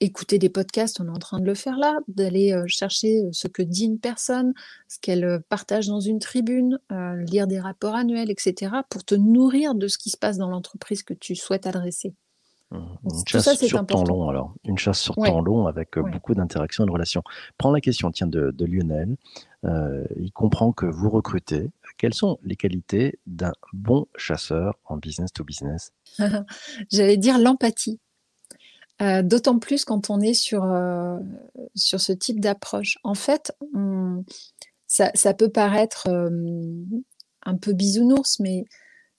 écouter 0.00 0.38
des 0.38 0.48
podcasts, 0.48 1.00
on 1.00 1.06
est 1.06 1.10
en 1.10 1.18
train 1.18 1.40
de 1.40 1.44
le 1.44 1.54
faire 1.54 1.76
là, 1.76 1.98
d'aller 2.08 2.54
chercher 2.66 3.22
ce 3.32 3.48
que 3.48 3.62
dit 3.62 3.84
une 3.84 3.98
personne, 3.98 4.54
ce 4.88 4.98
qu'elle 5.00 5.42
partage 5.48 5.88
dans 5.88 6.00
une 6.00 6.18
tribune, 6.18 6.78
lire 6.90 7.46
des 7.46 7.60
rapports 7.60 7.94
annuels, 7.94 8.30
etc., 8.30 8.72
pour 8.88 9.04
te 9.04 9.14
nourrir 9.14 9.74
de 9.74 9.88
ce 9.88 9.98
qui 9.98 10.10
se 10.10 10.16
passe 10.16 10.38
dans 10.38 10.48
l'entreprise 10.48 11.02
que 11.02 11.14
tu 11.14 11.34
souhaites 11.34 11.66
adresser. 11.66 12.14
Une 12.72 13.26
chasse 13.26 13.58
sur 13.64 13.84
temps 13.84 14.04
long, 14.04 14.28
alors. 14.28 14.54
Une 14.64 14.78
chasse 14.78 15.00
sur 15.00 15.16
temps 15.16 15.40
long 15.40 15.66
avec 15.66 15.98
euh, 15.98 16.02
beaucoup 16.02 16.34
d'interactions 16.34 16.84
et 16.84 16.86
de 16.86 16.92
relations. 16.92 17.22
Prends 17.58 17.72
la 17.72 17.80
question, 17.80 18.10
tiens, 18.12 18.28
de, 18.28 18.54
Lionel. 18.64 19.16
Euh, 19.64 20.04
il 20.16 20.32
comprend 20.32 20.72
que 20.72 20.86
vous 20.86 21.10
recrutez. 21.10 21.70
Quelles 21.98 22.14
sont 22.14 22.38
les 22.44 22.56
qualités 22.56 23.18
d'un 23.26 23.52
bon 23.72 24.06
chasseur 24.16 24.78
en 24.84 24.96
business 24.96 25.32
to 25.32 25.44
business? 25.44 25.92
J'allais 26.92 27.16
dire 27.16 27.38
l'empathie. 27.38 27.98
Euh, 29.02 29.22
d'autant 29.22 29.58
plus 29.58 29.84
quand 29.84 30.10
on 30.10 30.20
est 30.20 30.34
sur, 30.34 30.62
sur 31.74 32.00
ce 32.00 32.12
type 32.12 32.40
d'approche. 32.40 32.98
En 33.02 33.14
fait, 33.14 33.52
ça, 34.86 35.34
peut 35.34 35.48
paraître 35.48 36.08
un 37.46 37.56
peu 37.56 37.72
bisounours, 37.72 38.40
mais 38.40 38.64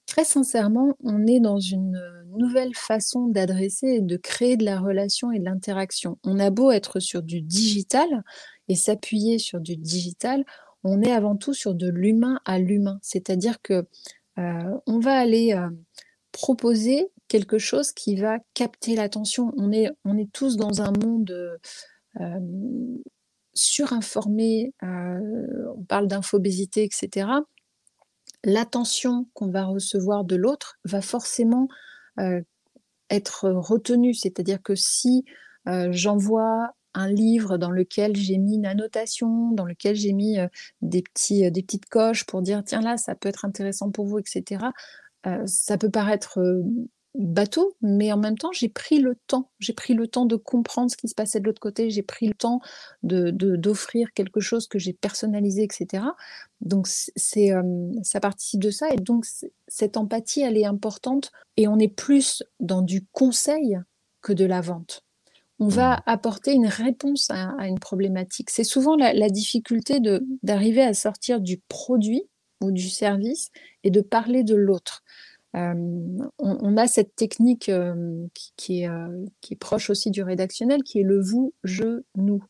très 0.06 0.24
sincèrement, 0.24 0.96
on 1.02 1.26
est 1.26 1.40
dans 1.40 1.58
une 1.58 2.00
nouvelle 2.38 2.74
façon 2.74 3.26
d'adresser 3.26 3.88
et 3.88 4.00
de 4.00 4.16
créer 4.16 4.56
de 4.56 4.64
la 4.64 4.78
relation 4.78 5.32
et 5.32 5.38
de 5.38 5.44
l'interaction. 5.44 6.18
On 6.22 6.38
a 6.38 6.50
beau 6.50 6.70
être 6.70 7.00
sur 7.00 7.22
du 7.22 7.40
digital 7.40 8.22
et 8.68 8.74
s'appuyer 8.74 9.38
sur 9.38 9.60
du 9.60 9.76
digital, 9.76 10.44
on 10.84 11.02
est 11.02 11.12
avant 11.12 11.36
tout 11.36 11.54
sur 11.54 11.74
de 11.74 11.88
l'humain 11.88 12.40
à 12.44 12.58
l'humain. 12.58 12.98
C'est-à-dire 13.02 13.60
que 13.62 13.86
euh, 14.38 14.78
on 14.86 14.98
va 14.98 15.18
aller 15.18 15.52
euh, 15.52 15.68
proposer 16.32 17.08
quelque 17.32 17.58
chose 17.58 17.92
qui 17.92 18.16
va 18.16 18.38
capter 18.54 18.94
l'attention. 18.94 19.52
On 19.56 19.72
est, 19.72 19.90
tous 20.32 20.56
dans 20.56 20.82
un 20.82 20.92
monde 21.02 21.58
euh, 22.20 22.40
surinformé, 23.54 24.74
on 24.82 25.84
parle 25.88 26.08
d'infobésité, 26.08 26.84
etc 26.84 27.26
l'attention 28.44 29.26
qu'on 29.34 29.50
va 29.50 29.64
recevoir 29.64 30.24
de 30.24 30.36
l'autre 30.36 30.78
va 30.84 31.00
forcément 31.00 31.68
euh, 32.18 32.40
être 33.10 33.48
retenue. 33.50 34.14
C'est-à-dire 34.14 34.62
que 34.62 34.74
si 34.74 35.24
euh, 35.68 35.88
j'envoie 35.92 36.70
un 36.94 37.08
livre 37.08 37.56
dans 37.56 37.70
lequel 37.70 38.16
j'ai 38.16 38.36
mis 38.36 38.56
une 38.56 38.66
annotation, 38.66 39.52
dans 39.52 39.64
lequel 39.64 39.96
j'ai 39.96 40.12
mis 40.12 40.38
euh, 40.38 40.48
des, 40.82 41.02
petits, 41.02 41.50
des 41.50 41.62
petites 41.62 41.86
coches 41.86 42.24
pour 42.24 42.42
dire 42.42 42.62
tiens 42.64 42.82
là, 42.82 42.96
ça 42.96 43.14
peut 43.14 43.28
être 43.28 43.44
intéressant 43.44 43.90
pour 43.90 44.06
vous, 44.06 44.18
etc. 44.18 44.66
ça 45.46 45.78
peut 45.78 45.88
paraître 45.88 46.40
bateau, 47.14 47.76
mais 47.82 48.12
en 48.12 48.16
même 48.16 48.38
temps, 48.38 48.52
j'ai 48.52 48.68
pris 48.68 48.98
le 48.98 49.16
temps. 49.26 49.50
J'ai 49.58 49.72
pris 49.72 49.94
le 49.94 50.06
temps 50.06 50.24
de 50.24 50.36
comprendre 50.36 50.90
ce 50.90 50.96
qui 50.96 51.08
se 51.08 51.14
passait 51.14 51.40
de 51.40 51.44
l'autre 51.44 51.60
côté. 51.60 51.90
J'ai 51.90 52.02
pris 52.02 52.26
le 52.26 52.34
temps 52.34 52.60
de, 53.02 53.30
d'offrir 53.30 54.12
quelque 54.14 54.40
chose 54.40 54.66
que 54.66 54.78
j'ai 54.78 54.92
personnalisé, 54.92 55.62
etc. 55.62 56.04
Donc, 56.60 56.86
c'est, 56.88 57.52
euh, 57.52 57.62
ça 58.02 58.20
participe 58.20 58.62
de 58.62 58.70
ça. 58.70 58.88
Et 58.90 58.96
donc, 58.96 59.26
cette 59.68 59.96
empathie, 59.96 60.40
elle 60.40 60.56
est 60.56 60.64
importante. 60.64 61.32
Et 61.56 61.68
on 61.68 61.78
est 61.78 61.94
plus 61.94 62.42
dans 62.60 62.82
du 62.82 63.04
conseil 63.12 63.78
que 64.22 64.32
de 64.32 64.44
la 64.44 64.60
vente. 64.60 65.04
On 65.58 65.68
va 65.68 65.96
mmh. 65.96 66.02
apporter 66.06 66.52
une 66.52 66.66
réponse 66.66 67.28
à, 67.30 67.68
une 67.68 67.78
problématique. 67.78 68.50
C'est 68.50 68.64
souvent 68.64 68.96
la, 68.96 69.12
la 69.12 69.28
difficulté 69.28 70.00
de, 70.00 70.26
d'arriver 70.42 70.82
à 70.82 70.94
sortir 70.94 71.40
du 71.40 71.58
produit 71.68 72.24
ou 72.62 72.70
du 72.70 72.88
service 72.88 73.50
et 73.84 73.90
de 73.90 74.00
parler 74.00 74.44
de 74.44 74.54
l'autre. 74.54 75.02
Euh, 75.54 76.28
on, 76.38 76.76
a 76.76 76.86
cette 76.86 77.14
technique 77.14 77.68
euh, 77.68 78.26
qui, 78.56 78.82
est, 78.82 78.88
euh, 78.88 79.24
qui, 79.40 79.54
est, 79.54 79.56
proche 79.56 79.90
aussi 79.90 80.10
du 80.10 80.22
rédactionnel, 80.22 80.82
qui 80.82 81.00
est 81.00 81.04
le 81.04 81.20
vous, 81.20 81.52
je, 81.62 82.02
nous. 82.16 82.42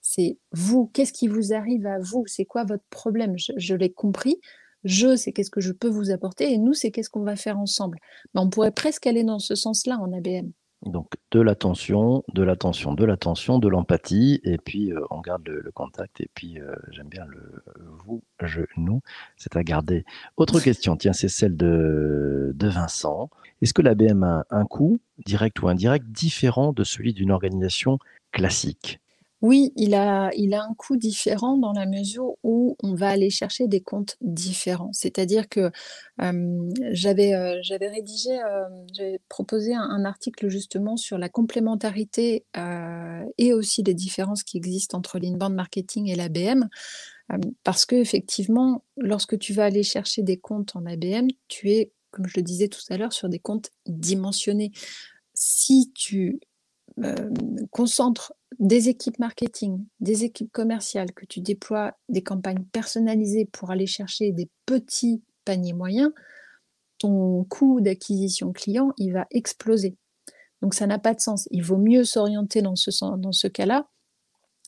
c'est 0.00 0.38
vous, 0.52 0.86
qu'est-ce 0.94 1.12
qui 1.12 1.28
vous 1.28 1.52
arrive 1.52 1.86
à 1.86 1.98
vous, 1.98 2.24
c'est 2.26 2.46
quoi 2.46 2.64
votre 2.64 2.84
problème, 2.88 3.34
je, 3.36 3.74
l'ai 3.74 3.92
compris. 3.92 4.40
Je, 4.84 5.16
c'est 5.16 5.32
qu'est-ce 5.32 5.50
que 5.50 5.60
je 5.60 5.72
peux 5.72 5.88
vous 5.88 6.10
apporter, 6.10 6.50
et 6.52 6.58
nous, 6.58 6.72
c'est 6.72 6.90
qu'est-ce 6.90 7.10
qu'on 7.10 7.24
va 7.24 7.36
faire 7.36 7.58
ensemble. 7.58 7.98
Mais 8.34 8.40
on 8.40 8.48
pourrait 8.48 8.72
presque 8.72 9.06
aller 9.06 9.24
dans 9.24 9.38
ce 9.38 9.54
sens-là 9.54 9.98
en 9.98 10.12
ABM. 10.12 10.50
Donc 10.86 11.14
de 11.32 11.40
l'attention, 11.40 12.22
de 12.32 12.44
l'attention, 12.44 12.94
de 12.94 13.04
l'attention, 13.04 13.58
de 13.58 13.68
l'empathie, 13.68 14.40
et 14.44 14.56
puis 14.56 14.92
euh, 14.92 15.00
on 15.10 15.20
garde 15.20 15.46
le, 15.48 15.70
contact, 15.72 16.20
et 16.20 16.30
puis 16.32 16.60
euh, 16.60 16.74
j'aime 16.92 17.08
bien 17.08 17.26
le 17.26 17.64
vous, 18.04 18.22
je, 18.42 18.62
nous, 18.76 19.02
c'est 19.36 19.56
à 19.56 19.64
garder. 19.64 20.04
Autre 20.36 20.60
question, 20.60 20.96
tiens, 20.96 21.12
c'est 21.12 21.28
celle 21.28 21.56
de, 21.56 22.52
de 22.54 22.68
Vincent. 22.68 23.30
Est-ce 23.62 23.74
que 23.74 23.82
l'ABM 23.82 24.22
a 24.22 24.46
un 24.50 24.64
coût, 24.64 25.00
direct 25.26 25.60
ou 25.60 25.68
indirect, 25.68 26.06
différent 26.06 26.72
de 26.72 26.84
celui 26.84 27.12
d'une 27.12 27.32
organisation 27.32 27.98
classique? 28.30 29.00
Oui, 29.42 29.72
il 29.76 29.94
a, 29.94 30.30
il 30.34 30.54
a 30.54 30.62
un 30.62 30.74
coût 30.74 30.96
différent 30.96 31.58
dans 31.58 31.72
la 31.72 31.84
mesure 31.84 32.36
où 32.42 32.76
on 32.82 32.94
va 32.94 33.10
aller 33.10 33.28
chercher 33.28 33.68
des 33.68 33.82
comptes 33.82 34.16
différents. 34.22 34.92
C'est-à-dire 34.92 35.48
que 35.48 35.70
j'avais 36.92 37.62
j'avais 37.62 37.88
rédigé, 37.88 38.38
j'avais 38.94 39.20
proposé 39.28 39.74
un, 39.74 40.04
article 40.06 40.48
justement 40.48 40.96
sur 40.96 41.18
la 41.18 41.28
complémentarité 41.28 42.46
et 43.38 43.52
aussi 43.52 43.82
les 43.82 43.94
différences 43.94 44.42
qui 44.42 44.56
existent 44.56 44.96
entre 44.96 45.18
l'inbound 45.18 45.54
marketing 45.54 46.08
et 46.08 46.14
l'ABM. 46.14 46.68
parce 47.62 47.84
que 47.84 47.96
effectivement, 47.96 48.84
lorsque 48.96 49.38
tu 49.38 49.52
vas 49.52 49.64
aller 49.64 49.82
chercher 49.82 50.22
des 50.22 50.38
comptes 50.38 50.76
en 50.76 50.86
ABM, 50.86 51.28
tu 51.48 51.70
es, 51.72 51.92
comme 52.10 52.26
je 52.26 52.36
le 52.36 52.42
disais 52.42 52.68
tout 52.68 52.80
à 52.88 52.96
l'heure, 52.96 53.12
sur 53.12 53.28
des 53.28 53.38
comptes 53.38 53.70
dimensionnés. 53.86 54.72
Si 55.34 55.92
tu 55.94 56.40
concentres 57.70 58.32
des 58.58 58.88
équipes 58.88 59.18
marketing, 59.18 59.84
des 60.00 60.24
équipes 60.24 60.50
commerciales, 60.52 61.12
que 61.12 61.26
tu 61.26 61.40
déploies 61.40 61.92
des 62.08 62.22
campagnes 62.22 62.64
personnalisées 62.72 63.46
pour 63.46 63.70
aller 63.70 63.86
chercher 63.86 64.32
des 64.32 64.48
petits 64.64 65.22
paniers 65.44 65.72
moyens, 65.72 66.10
ton 66.98 67.44
coût 67.44 67.80
d'acquisition 67.80 68.52
client, 68.52 68.92
il 68.98 69.12
va 69.12 69.26
exploser. 69.30 69.96
Donc 70.62 70.74
ça 70.74 70.86
n'a 70.86 70.98
pas 70.98 71.14
de 71.14 71.20
sens. 71.20 71.46
Il 71.50 71.62
vaut 71.62 71.76
mieux 71.76 72.04
s'orienter 72.04 72.62
dans 72.62 72.76
ce, 72.76 72.90
dans 73.16 73.32
ce 73.32 73.46
cas-là 73.46 73.88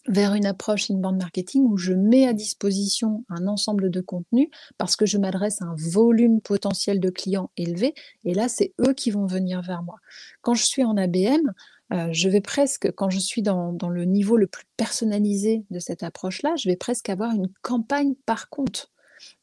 vers 0.06 0.34
une 0.34 0.46
approche 0.46 0.90
inbound 0.90 1.18
marketing 1.18 1.64
où 1.64 1.76
je 1.76 1.92
mets 1.92 2.26
à 2.26 2.32
disposition 2.32 3.24
un 3.28 3.46
ensemble 3.46 3.90
de 3.90 4.00
contenus 4.00 4.48
parce 4.78 4.96
que 4.96 5.06
je 5.06 5.18
m'adresse 5.18 5.60
à 5.60 5.66
un 5.66 5.74
volume 5.76 6.40
potentiel 6.40 6.98
de 6.98 7.10
clients 7.10 7.50
élevé 7.56 7.94
et 8.24 8.32
là 8.32 8.48
c'est 8.48 8.72
eux 8.80 8.94
qui 8.94 9.10
vont 9.10 9.26
venir 9.26 9.60
vers 9.60 9.82
moi. 9.82 9.96
Quand 10.40 10.54
je 10.54 10.64
suis 10.64 10.82
en 10.82 10.96
ABM, 10.96 11.52
je 11.90 12.28
vais 12.28 12.40
presque, 12.40 12.90
quand 12.92 13.10
je 13.10 13.18
suis 13.18 13.42
dans, 13.42 13.76
le 13.88 14.04
niveau 14.04 14.36
le 14.36 14.46
plus 14.46 14.66
personnalisé 14.76 15.64
de 15.70 15.78
cette 15.78 16.02
approche-là, 16.02 16.54
je 16.56 16.68
vais 16.68 16.76
presque 16.76 17.08
avoir 17.08 17.32
une 17.32 17.48
campagne 17.62 18.14
par 18.26 18.50
compte. 18.50 18.90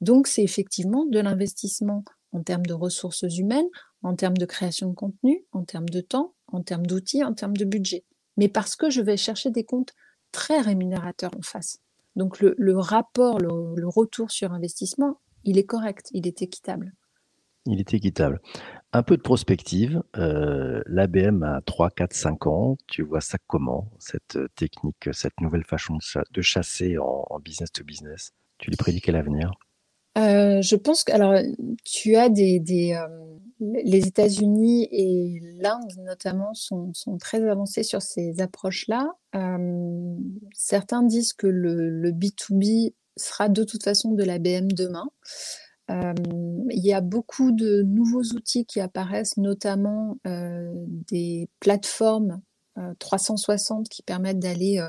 Donc, 0.01 0.27
c'est 0.27 0.43
effectivement 0.43 1.05
de 1.05 1.19
l'investissement 1.19 2.03
en 2.31 2.43
termes 2.43 2.65
de 2.65 2.73
ressources 2.73 3.23
humaines, 3.37 3.67
en 4.03 4.15
termes 4.15 4.37
de 4.37 4.45
création 4.45 4.89
de 4.89 4.95
contenu, 4.95 5.45
en 5.51 5.63
termes 5.63 5.89
de 5.89 6.01
temps, 6.01 6.33
en 6.47 6.61
termes 6.61 6.85
d'outils, 6.85 7.23
en 7.23 7.33
termes 7.33 7.57
de 7.57 7.65
budget. 7.65 8.03
Mais 8.37 8.47
parce 8.47 8.75
que 8.75 8.89
je 8.89 9.01
vais 9.01 9.17
chercher 9.17 9.49
des 9.49 9.63
comptes 9.63 9.93
très 10.31 10.61
rémunérateurs 10.61 11.31
en 11.37 11.41
face. 11.41 11.79
Donc, 12.15 12.39
le, 12.39 12.77
rapport, 12.77 13.39
le 13.39 13.87
retour 13.87 14.31
sur 14.31 14.53
investissement, 14.53 15.19
il 15.43 15.57
est 15.57 15.65
correct, 15.65 16.07
il 16.11 16.27
est 16.27 16.41
équitable. 16.41 16.93
Il 17.65 17.79
est 17.79 17.93
équitable. 17.93 18.39
Un 18.93 19.03
peu 19.03 19.17
de 19.17 19.21
prospective. 19.21 20.01
Euh, 20.17 20.81
L'ABM 20.85 21.43
a 21.43 21.61
3, 21.65 21.89
4, 21.89 22.13
5 22.13 22.47
ans. 22.47 22.77
Tu 22.87 23.01
vois 23.01 23.21
ça 23.21 23.37
comment, 23.47 23.91
cette 23.99 24.37
technique, 24.55 25.09
cette 25.11 25.39
nouvelle 25.41 25.63
façon 25.65 25.97
de, 26.31 26.41
chasser 26.41 26.97
en, 26.97 27.39
business 27.43 27.71
to 27.71 27.83
business? 27.83 28.31
Tu 28.57 28.69
lui 28.69 28.77
prédis 28.77 29.01
quel 29.01 29.15
avenir? 29.15 29.51
Euh, 30.17 30.61
je 30.61 30.77
pense 30.77 31.03
que 31.03 31.11
alors 31.11 31.33
tu 31.83 32.15
as 32.15 32.29
des, 32.29 32.61
euh, 32.97 33.07
les 33.59 34.07
États-Unis 34.07 34.87
et 34.89 35.41
l'Inde 35.59 35.91
notamment 36.05 36.53
sont, 36.53 36.93
très 37.19 37.43
avancés 37.49 37.83
sur 37.83 38.01
ces 38.01 38.39
approches-là. 38.39 39.11
certains 40.53 41.03
disent 41.03 41.33
que 41.33 41.47
le, 41.47 41.89
le, 41.89 42.11
B2B 42.11 42.93
sera 43.17 43.49
de 43.49 43.65
toute 43.65 43.83
façon 43.83 44.13
de 44.13 44.23
l'ABM 44.23 44.67
demain 44.71 45.09
il 45.89 46.83
y 46.83 46.93
a 46.93 47.01
beaucoup 47.01 47.51
de 47.51 47.83
nouveaux 47.83 48.23
outils 48.35 48.65
qui 48.65 48.79
apparaissent, 48.79 49.37
notamment 49.37 50.17
des 50.25 51.49
plateformes 51.59 52.41
360 52.99 53.89
qui 53.89 54.01
permettent 54.01 54.39
d'aller 54.39 54.85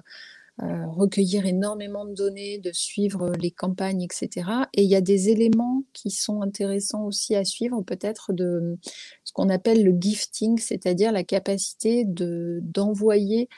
recueillir 0.58 1.44
énormément 1.44 2.06
de 2.06 2.14
données, 2.14 2.58
de 2.58 2.72
suivre 2.72 3.30
les 3.38 3.50
campagnes, 3.50 4.00
etc. 4.00 4.48
Et 4.72 4.84
il 4.84 4.88
y 4.88 4.96
a 4.96 5.02
des 5.02 5.28
éléments 5.28 5.84
qui 5.92 6.10
sont 6.10 6.40
intéressants 6.40 7.04
aussi 7.04 7.34
à 7.34 7.44
suivre, 7.44 7.82
peut-être 7.82 8.32
de 8.32 8.78
ce 9.24 9.32
qu'on 9.34 9.50
appelle 9.50 9.84
le 9.84 9.94
gifting, 10.00 10.58
c'est-à-dire 10.58 11.12
la 11.12 11.24
capacité 11.24 12.04
de 12.06 12.60
d'envoyer 12.62 13.50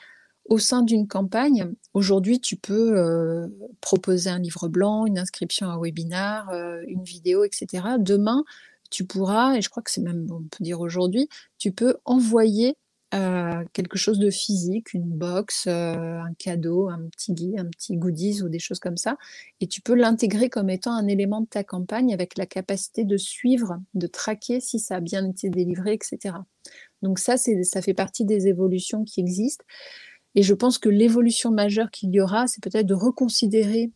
au 0.49 0.57
sein 0.57 0.81
d'une 0.81 1.07
campagne, 1.07 1.71
aujourd'hui, 1.93 2.39
tu 2.41 2.55
peux 2.55 2.97
euh, 2.97 3.47
proposer 3.81 4.31
un 4.31 4.39
livre 4.39 4.67
blanc, 4.67 5.05
une 5.05 5.19
inscription 5.19 5.69
à 5.69 5.73
un 5.73 5.79
webinar, 5.79 6.49
euh, 6.49 6.81
une 6.87 7.03
vidéo, 7.03 7.43
etc. 7.43 7.83
Demain, 7.99 8.43
tu 8.89 9.05
pourras, 9.05 9.55
et 9.55 9.61
je 9.61 9.69
crois 9.69 9.83
que 9.83 9.91
c'est 9.91 10.01
même, 10.01 10.27
on 10.31 10.41
peut 10.41 10.63
dire 10.63 10.81
aujourd'hui, 10.81 11.29
tu 11.59 11.71
peux 11.71 11.97
envoyer 12.03 12.75
euh, 13.13 13.63
quelque 13.73 13.97
chose 13.97 14.17
de 14.17 14.31
physique, 14.31 14.93
une 14.95 15.09
box, 15.09 15.67
un 15.67 16.33
cadeau, 16.39 16.89
un 16.89 17.07
petit, 17.11 17.55
un 17.57 17.65
petit 17.65 17.95
goodies 17.95 18.41
ou 18.41 18.49
des 18.49 18.59
choses 18.59 18.79
comme 18.79 18.97
ça, 18.97 19.17
et 19.61 19.67
tu 19.67 19.81
peux 19.81 19.93
l'intégrer 19.93 20.49
comme 20.49 20.71
étant 20.71 20.93
un 20.93 21.07
élément 21.07 21.41
de 21.41 21.47
ta 21.47 21.63
campagne 21.63 22.11
avec 22.11 22.37
la 22.39 22.47
capacité 22.47 23.03
de 23.03 23.17
suivre, 23.17 23.79
de 23.93 24.07
traquer 24.07 24.59
si 24.59 24.79
ça 24.79 24.95
a 24.95 24.99
bien 24.99 25.27
été 25.29 25.51
délivré, 25.51 25.93
etc. 25.93 26.35
Donc 27.03 27.19
ça, 27.19 27.37
ça 27.37 27.81
fait 27.83 27.93
partie 27.93 28.25
des 28.25 28.47
évolutions 28.47 29.03
qui 29.03 29.19
existent. 29.19 29.65
Et 30.35 30.43
je 30.43 30.53
pense 30.53 30.77
que 30.77 30.89
l'évolution 30.89 31.51
majeure 31.51 31.89
qu'il 31.91 32.11
y 32.11 32.21
aura, 32.21 32.47
c'est 32.47 32.61
peut-être 32.61 32.85
de 32.85 32.93
reconsidérer 32.93 33.91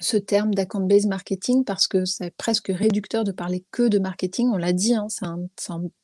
ce 0.00 0.16
terme 0.16 0.54
d'account-based 0.54 1.08
marketing 1.08 1.64
parce 1.64 1.86
que 1.86 2.04
c'est 2.04 2.30
presque 2.36 2.68
réducteur 2.68 3.24
de 3.24 3.32
parler 3.32 3.64
que 3.70 3.88
de 3.88 3.98
marketing. 3.98 4.50
On 4.52 4.56
l'a 4.56 4.72
dit, 4.72 4.94
hein, 4.94 5.08
ça, 5.08 5.36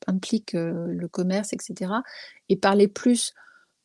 implique 0.07 0.55
euh, 0.55 0.87
le 0.87 1.07
commerce, 1.07 1.53
etc. 1.53 1.91
Et 2.49 2.57
parler 2.57 2.87
plus 2.87 3.33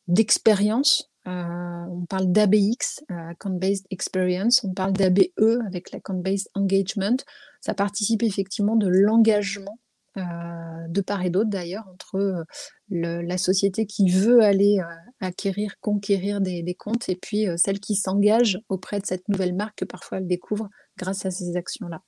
d'expérience. 0.09 1.11
Euh, 1.27 1.85
on 1.91 2.07
parle 2.07 2.33
d'ABX, 2.33 3.05
euh, 3.11 3.31
Account-Based 3.31 3.87
Experience. 3.91 4.65
On 4.65 4.73
parle 4.73 4.93
d'ABE 4.93 5.29
avec 5.67 5.93
l'Account-Based 5.93 6.49
Engagement. 6.55 7.17
Ça 7.61 7.75
participe 7.75 8.23
effectivement 8.23 8.77
de 8.77 8.89
l'engagement 8.89 9.79
de 10.17 11.01
part 11.01 11.23
et 11.23 11.31
d'autre 11.31 11.51
d'ailleurs, 11.51 11.87
entre 11.89 12.17
euh, 12.17 12.45
la 12.89 13.39
société 13.39 13.87
qui 13.87 14.11
veut 14.11 14.43
aller 14.43 14.81
euh, 14.81 14.95
acquérir, 15.21 15.75
conquérir 15.81 16.41
des, 16.41 16.77
comptes, 16.79 17.09
et 17.09 17.17
puis 17.17 17.47
celle 17.57 17.81
qui 17.81 17.95
s'engage 17.95 18.59
auprès 18.69 18.99
de 19.01 19.07
cette 19.07 19.29
nouvelle 19.29 19.55
marque 19.55 19.79
que 19.79 19.85
parfois 19.85 20.19
elle 20.19 20.27
découvre 20.27 20.69
grâce 20.99 21.27
à 21.27 21.31
ces 21.31 21.57
actions-là. 21.57 22.03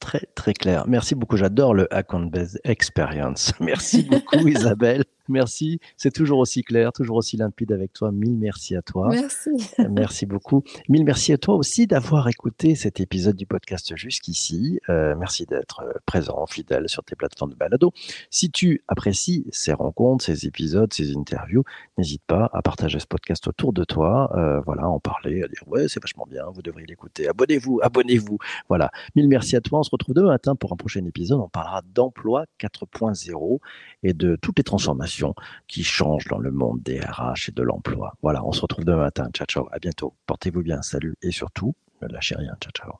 Très, 0.00 0.26
très 0.34 0.54
clair. 0.54 0.84
Merci 0.86 1.14
beaucoup. 1.14 1.36
J'adore 1.36 1.74
le 1.74 1.92
Account-Based 1.92 2.60
Experience. 2.64 3.52
Merci 3.60 4.04
beaucoup, 4.04 4.46
Isabelle. 4.46 5.04
Merci. 5.28 5.80
C'est 5.96 6.10
toujours 6.10 6.38
aussi 6.38 6.62
clair, 6.62 6.92
toujours 6.92 7.16
aussi 7.16 7.36
limpide 7.36 7.72
avec 7.72 7.92
toi. 7.92 8.10
Mille 8.12 8.36
merci 8.36 8.76
à 8.76 8.82
toi. 8.82 9.08
Merci. 9.10 9.50
Merci 9.90 10.26
beaucoup. 10.26 10.62
Mille 10.88 11.04
merci 11.04 11.32
à 11.32 11.38
toi 11.38 11.54
aussi 11.54 11.86
d'avoir 11.86 12.28
écouté 12.28 12.74
cet 12.74 13.00
épisode 13.00 13.36
du 13.36 13.46
podcast 13.46 13.94
jusqu'ici. 13.96 14.80
Euh, 14.88 15.14
merci 15.18 15.44
d'être 15.44 15.80
euh, 15.80 15.92
présent, 16.06 16.46
fidèle 16.46 16.88
sur 16.88 17.04
tes 17.04 17.14
plateformes 17.14 17.50
de 17.50 17.56
balado. 17.56 17.92
Si 18.30 18.50
tu 18.50 18.82
apprécies 18.88 19.46
ces 19.50 19.72
rencontres, 19.72 20.24
ces 20.24 20.46
épisodes, 20.46 20.92
ces 20.92 21.14
interviews, 21.16 21.64
n'hésite 21.98 22.22
pas 22.26 22.48
à 22.52 22.62
partager 22.62 22.98
ce 22.98 23.06
podcast 23.06 23.46
autour 23.48 23.72
de 23.72 23.84
toi. 23.84 24.32
Euh, 24.36 24.60
voilà, 24.60 24.88
en 24.88 25.00
parler, 25.00 25.42
à 25.42 25.48
dire 25.48 25.62
ouais, 25.66 25.88
c'est 25.88 26.02
vachement 26.02 26.26
bien, 26.28 26.44
vous 26.52 26.62
devriez 26.62 26.86
l'écouter. 26.86 27.28
Abonnez-vous, 27.28 27.80
abonnez-vous. 27.82 28.38
Voilà. 28.68 28.90
Mille 29.14 29.28
merci 29.28 29.56
à 29.56 29.60
toi. 29.60 29.80
On 29.80 29.82
se 29.82 29.90
retrouve 29.90 30.14
demain 30.14 30.28
matin 30.28 30.56
pour 30.56 30.72
un 30.72 30.76
prochain 30.76 31.04
épisode. 31.04 31.40
On 31.40 31.48
parlera 31.48 31.82
d'emploi 31.94 32.46
4.0 32.60 33.58
et 34.02 34.14
de 34.14 34.36
toutes 34.36 34.58
les 34.58 34.64
transformations 34.64 35.17
qui 35.66 35.84
change 35.84 36.26
dans 36.26 36.38
le 36.38 36.50
monde 36.50 36.82
des 36.82 37.00
RH 37.00 37.48
et 37.48 37.52
de 37.52 37.62
l'emploi. 37.62 38.14
Voilà, 38.22 38.44
on 38.44 38.52
se 38.52 38.60
retrouve 38.60 38.84
demain 38.84 39.02
matin. 39.02 39.28
Ciao, 39.32 39.46
ciao. 39.46 39.68
À 39.72 39.78
bientôt. 39.78 40.14
Portez-vous 40.26 40.62
bien. 40.62 40.82
Salut. 40.82 41.16
Et 41.22 41.30
surtout, 41.30 41.74
ne 42.02 42.08
lâchez 42.08 42.36
rien. 42.36 42.56
Ciao, 42.60 42.72
ciao. 42.72 42.98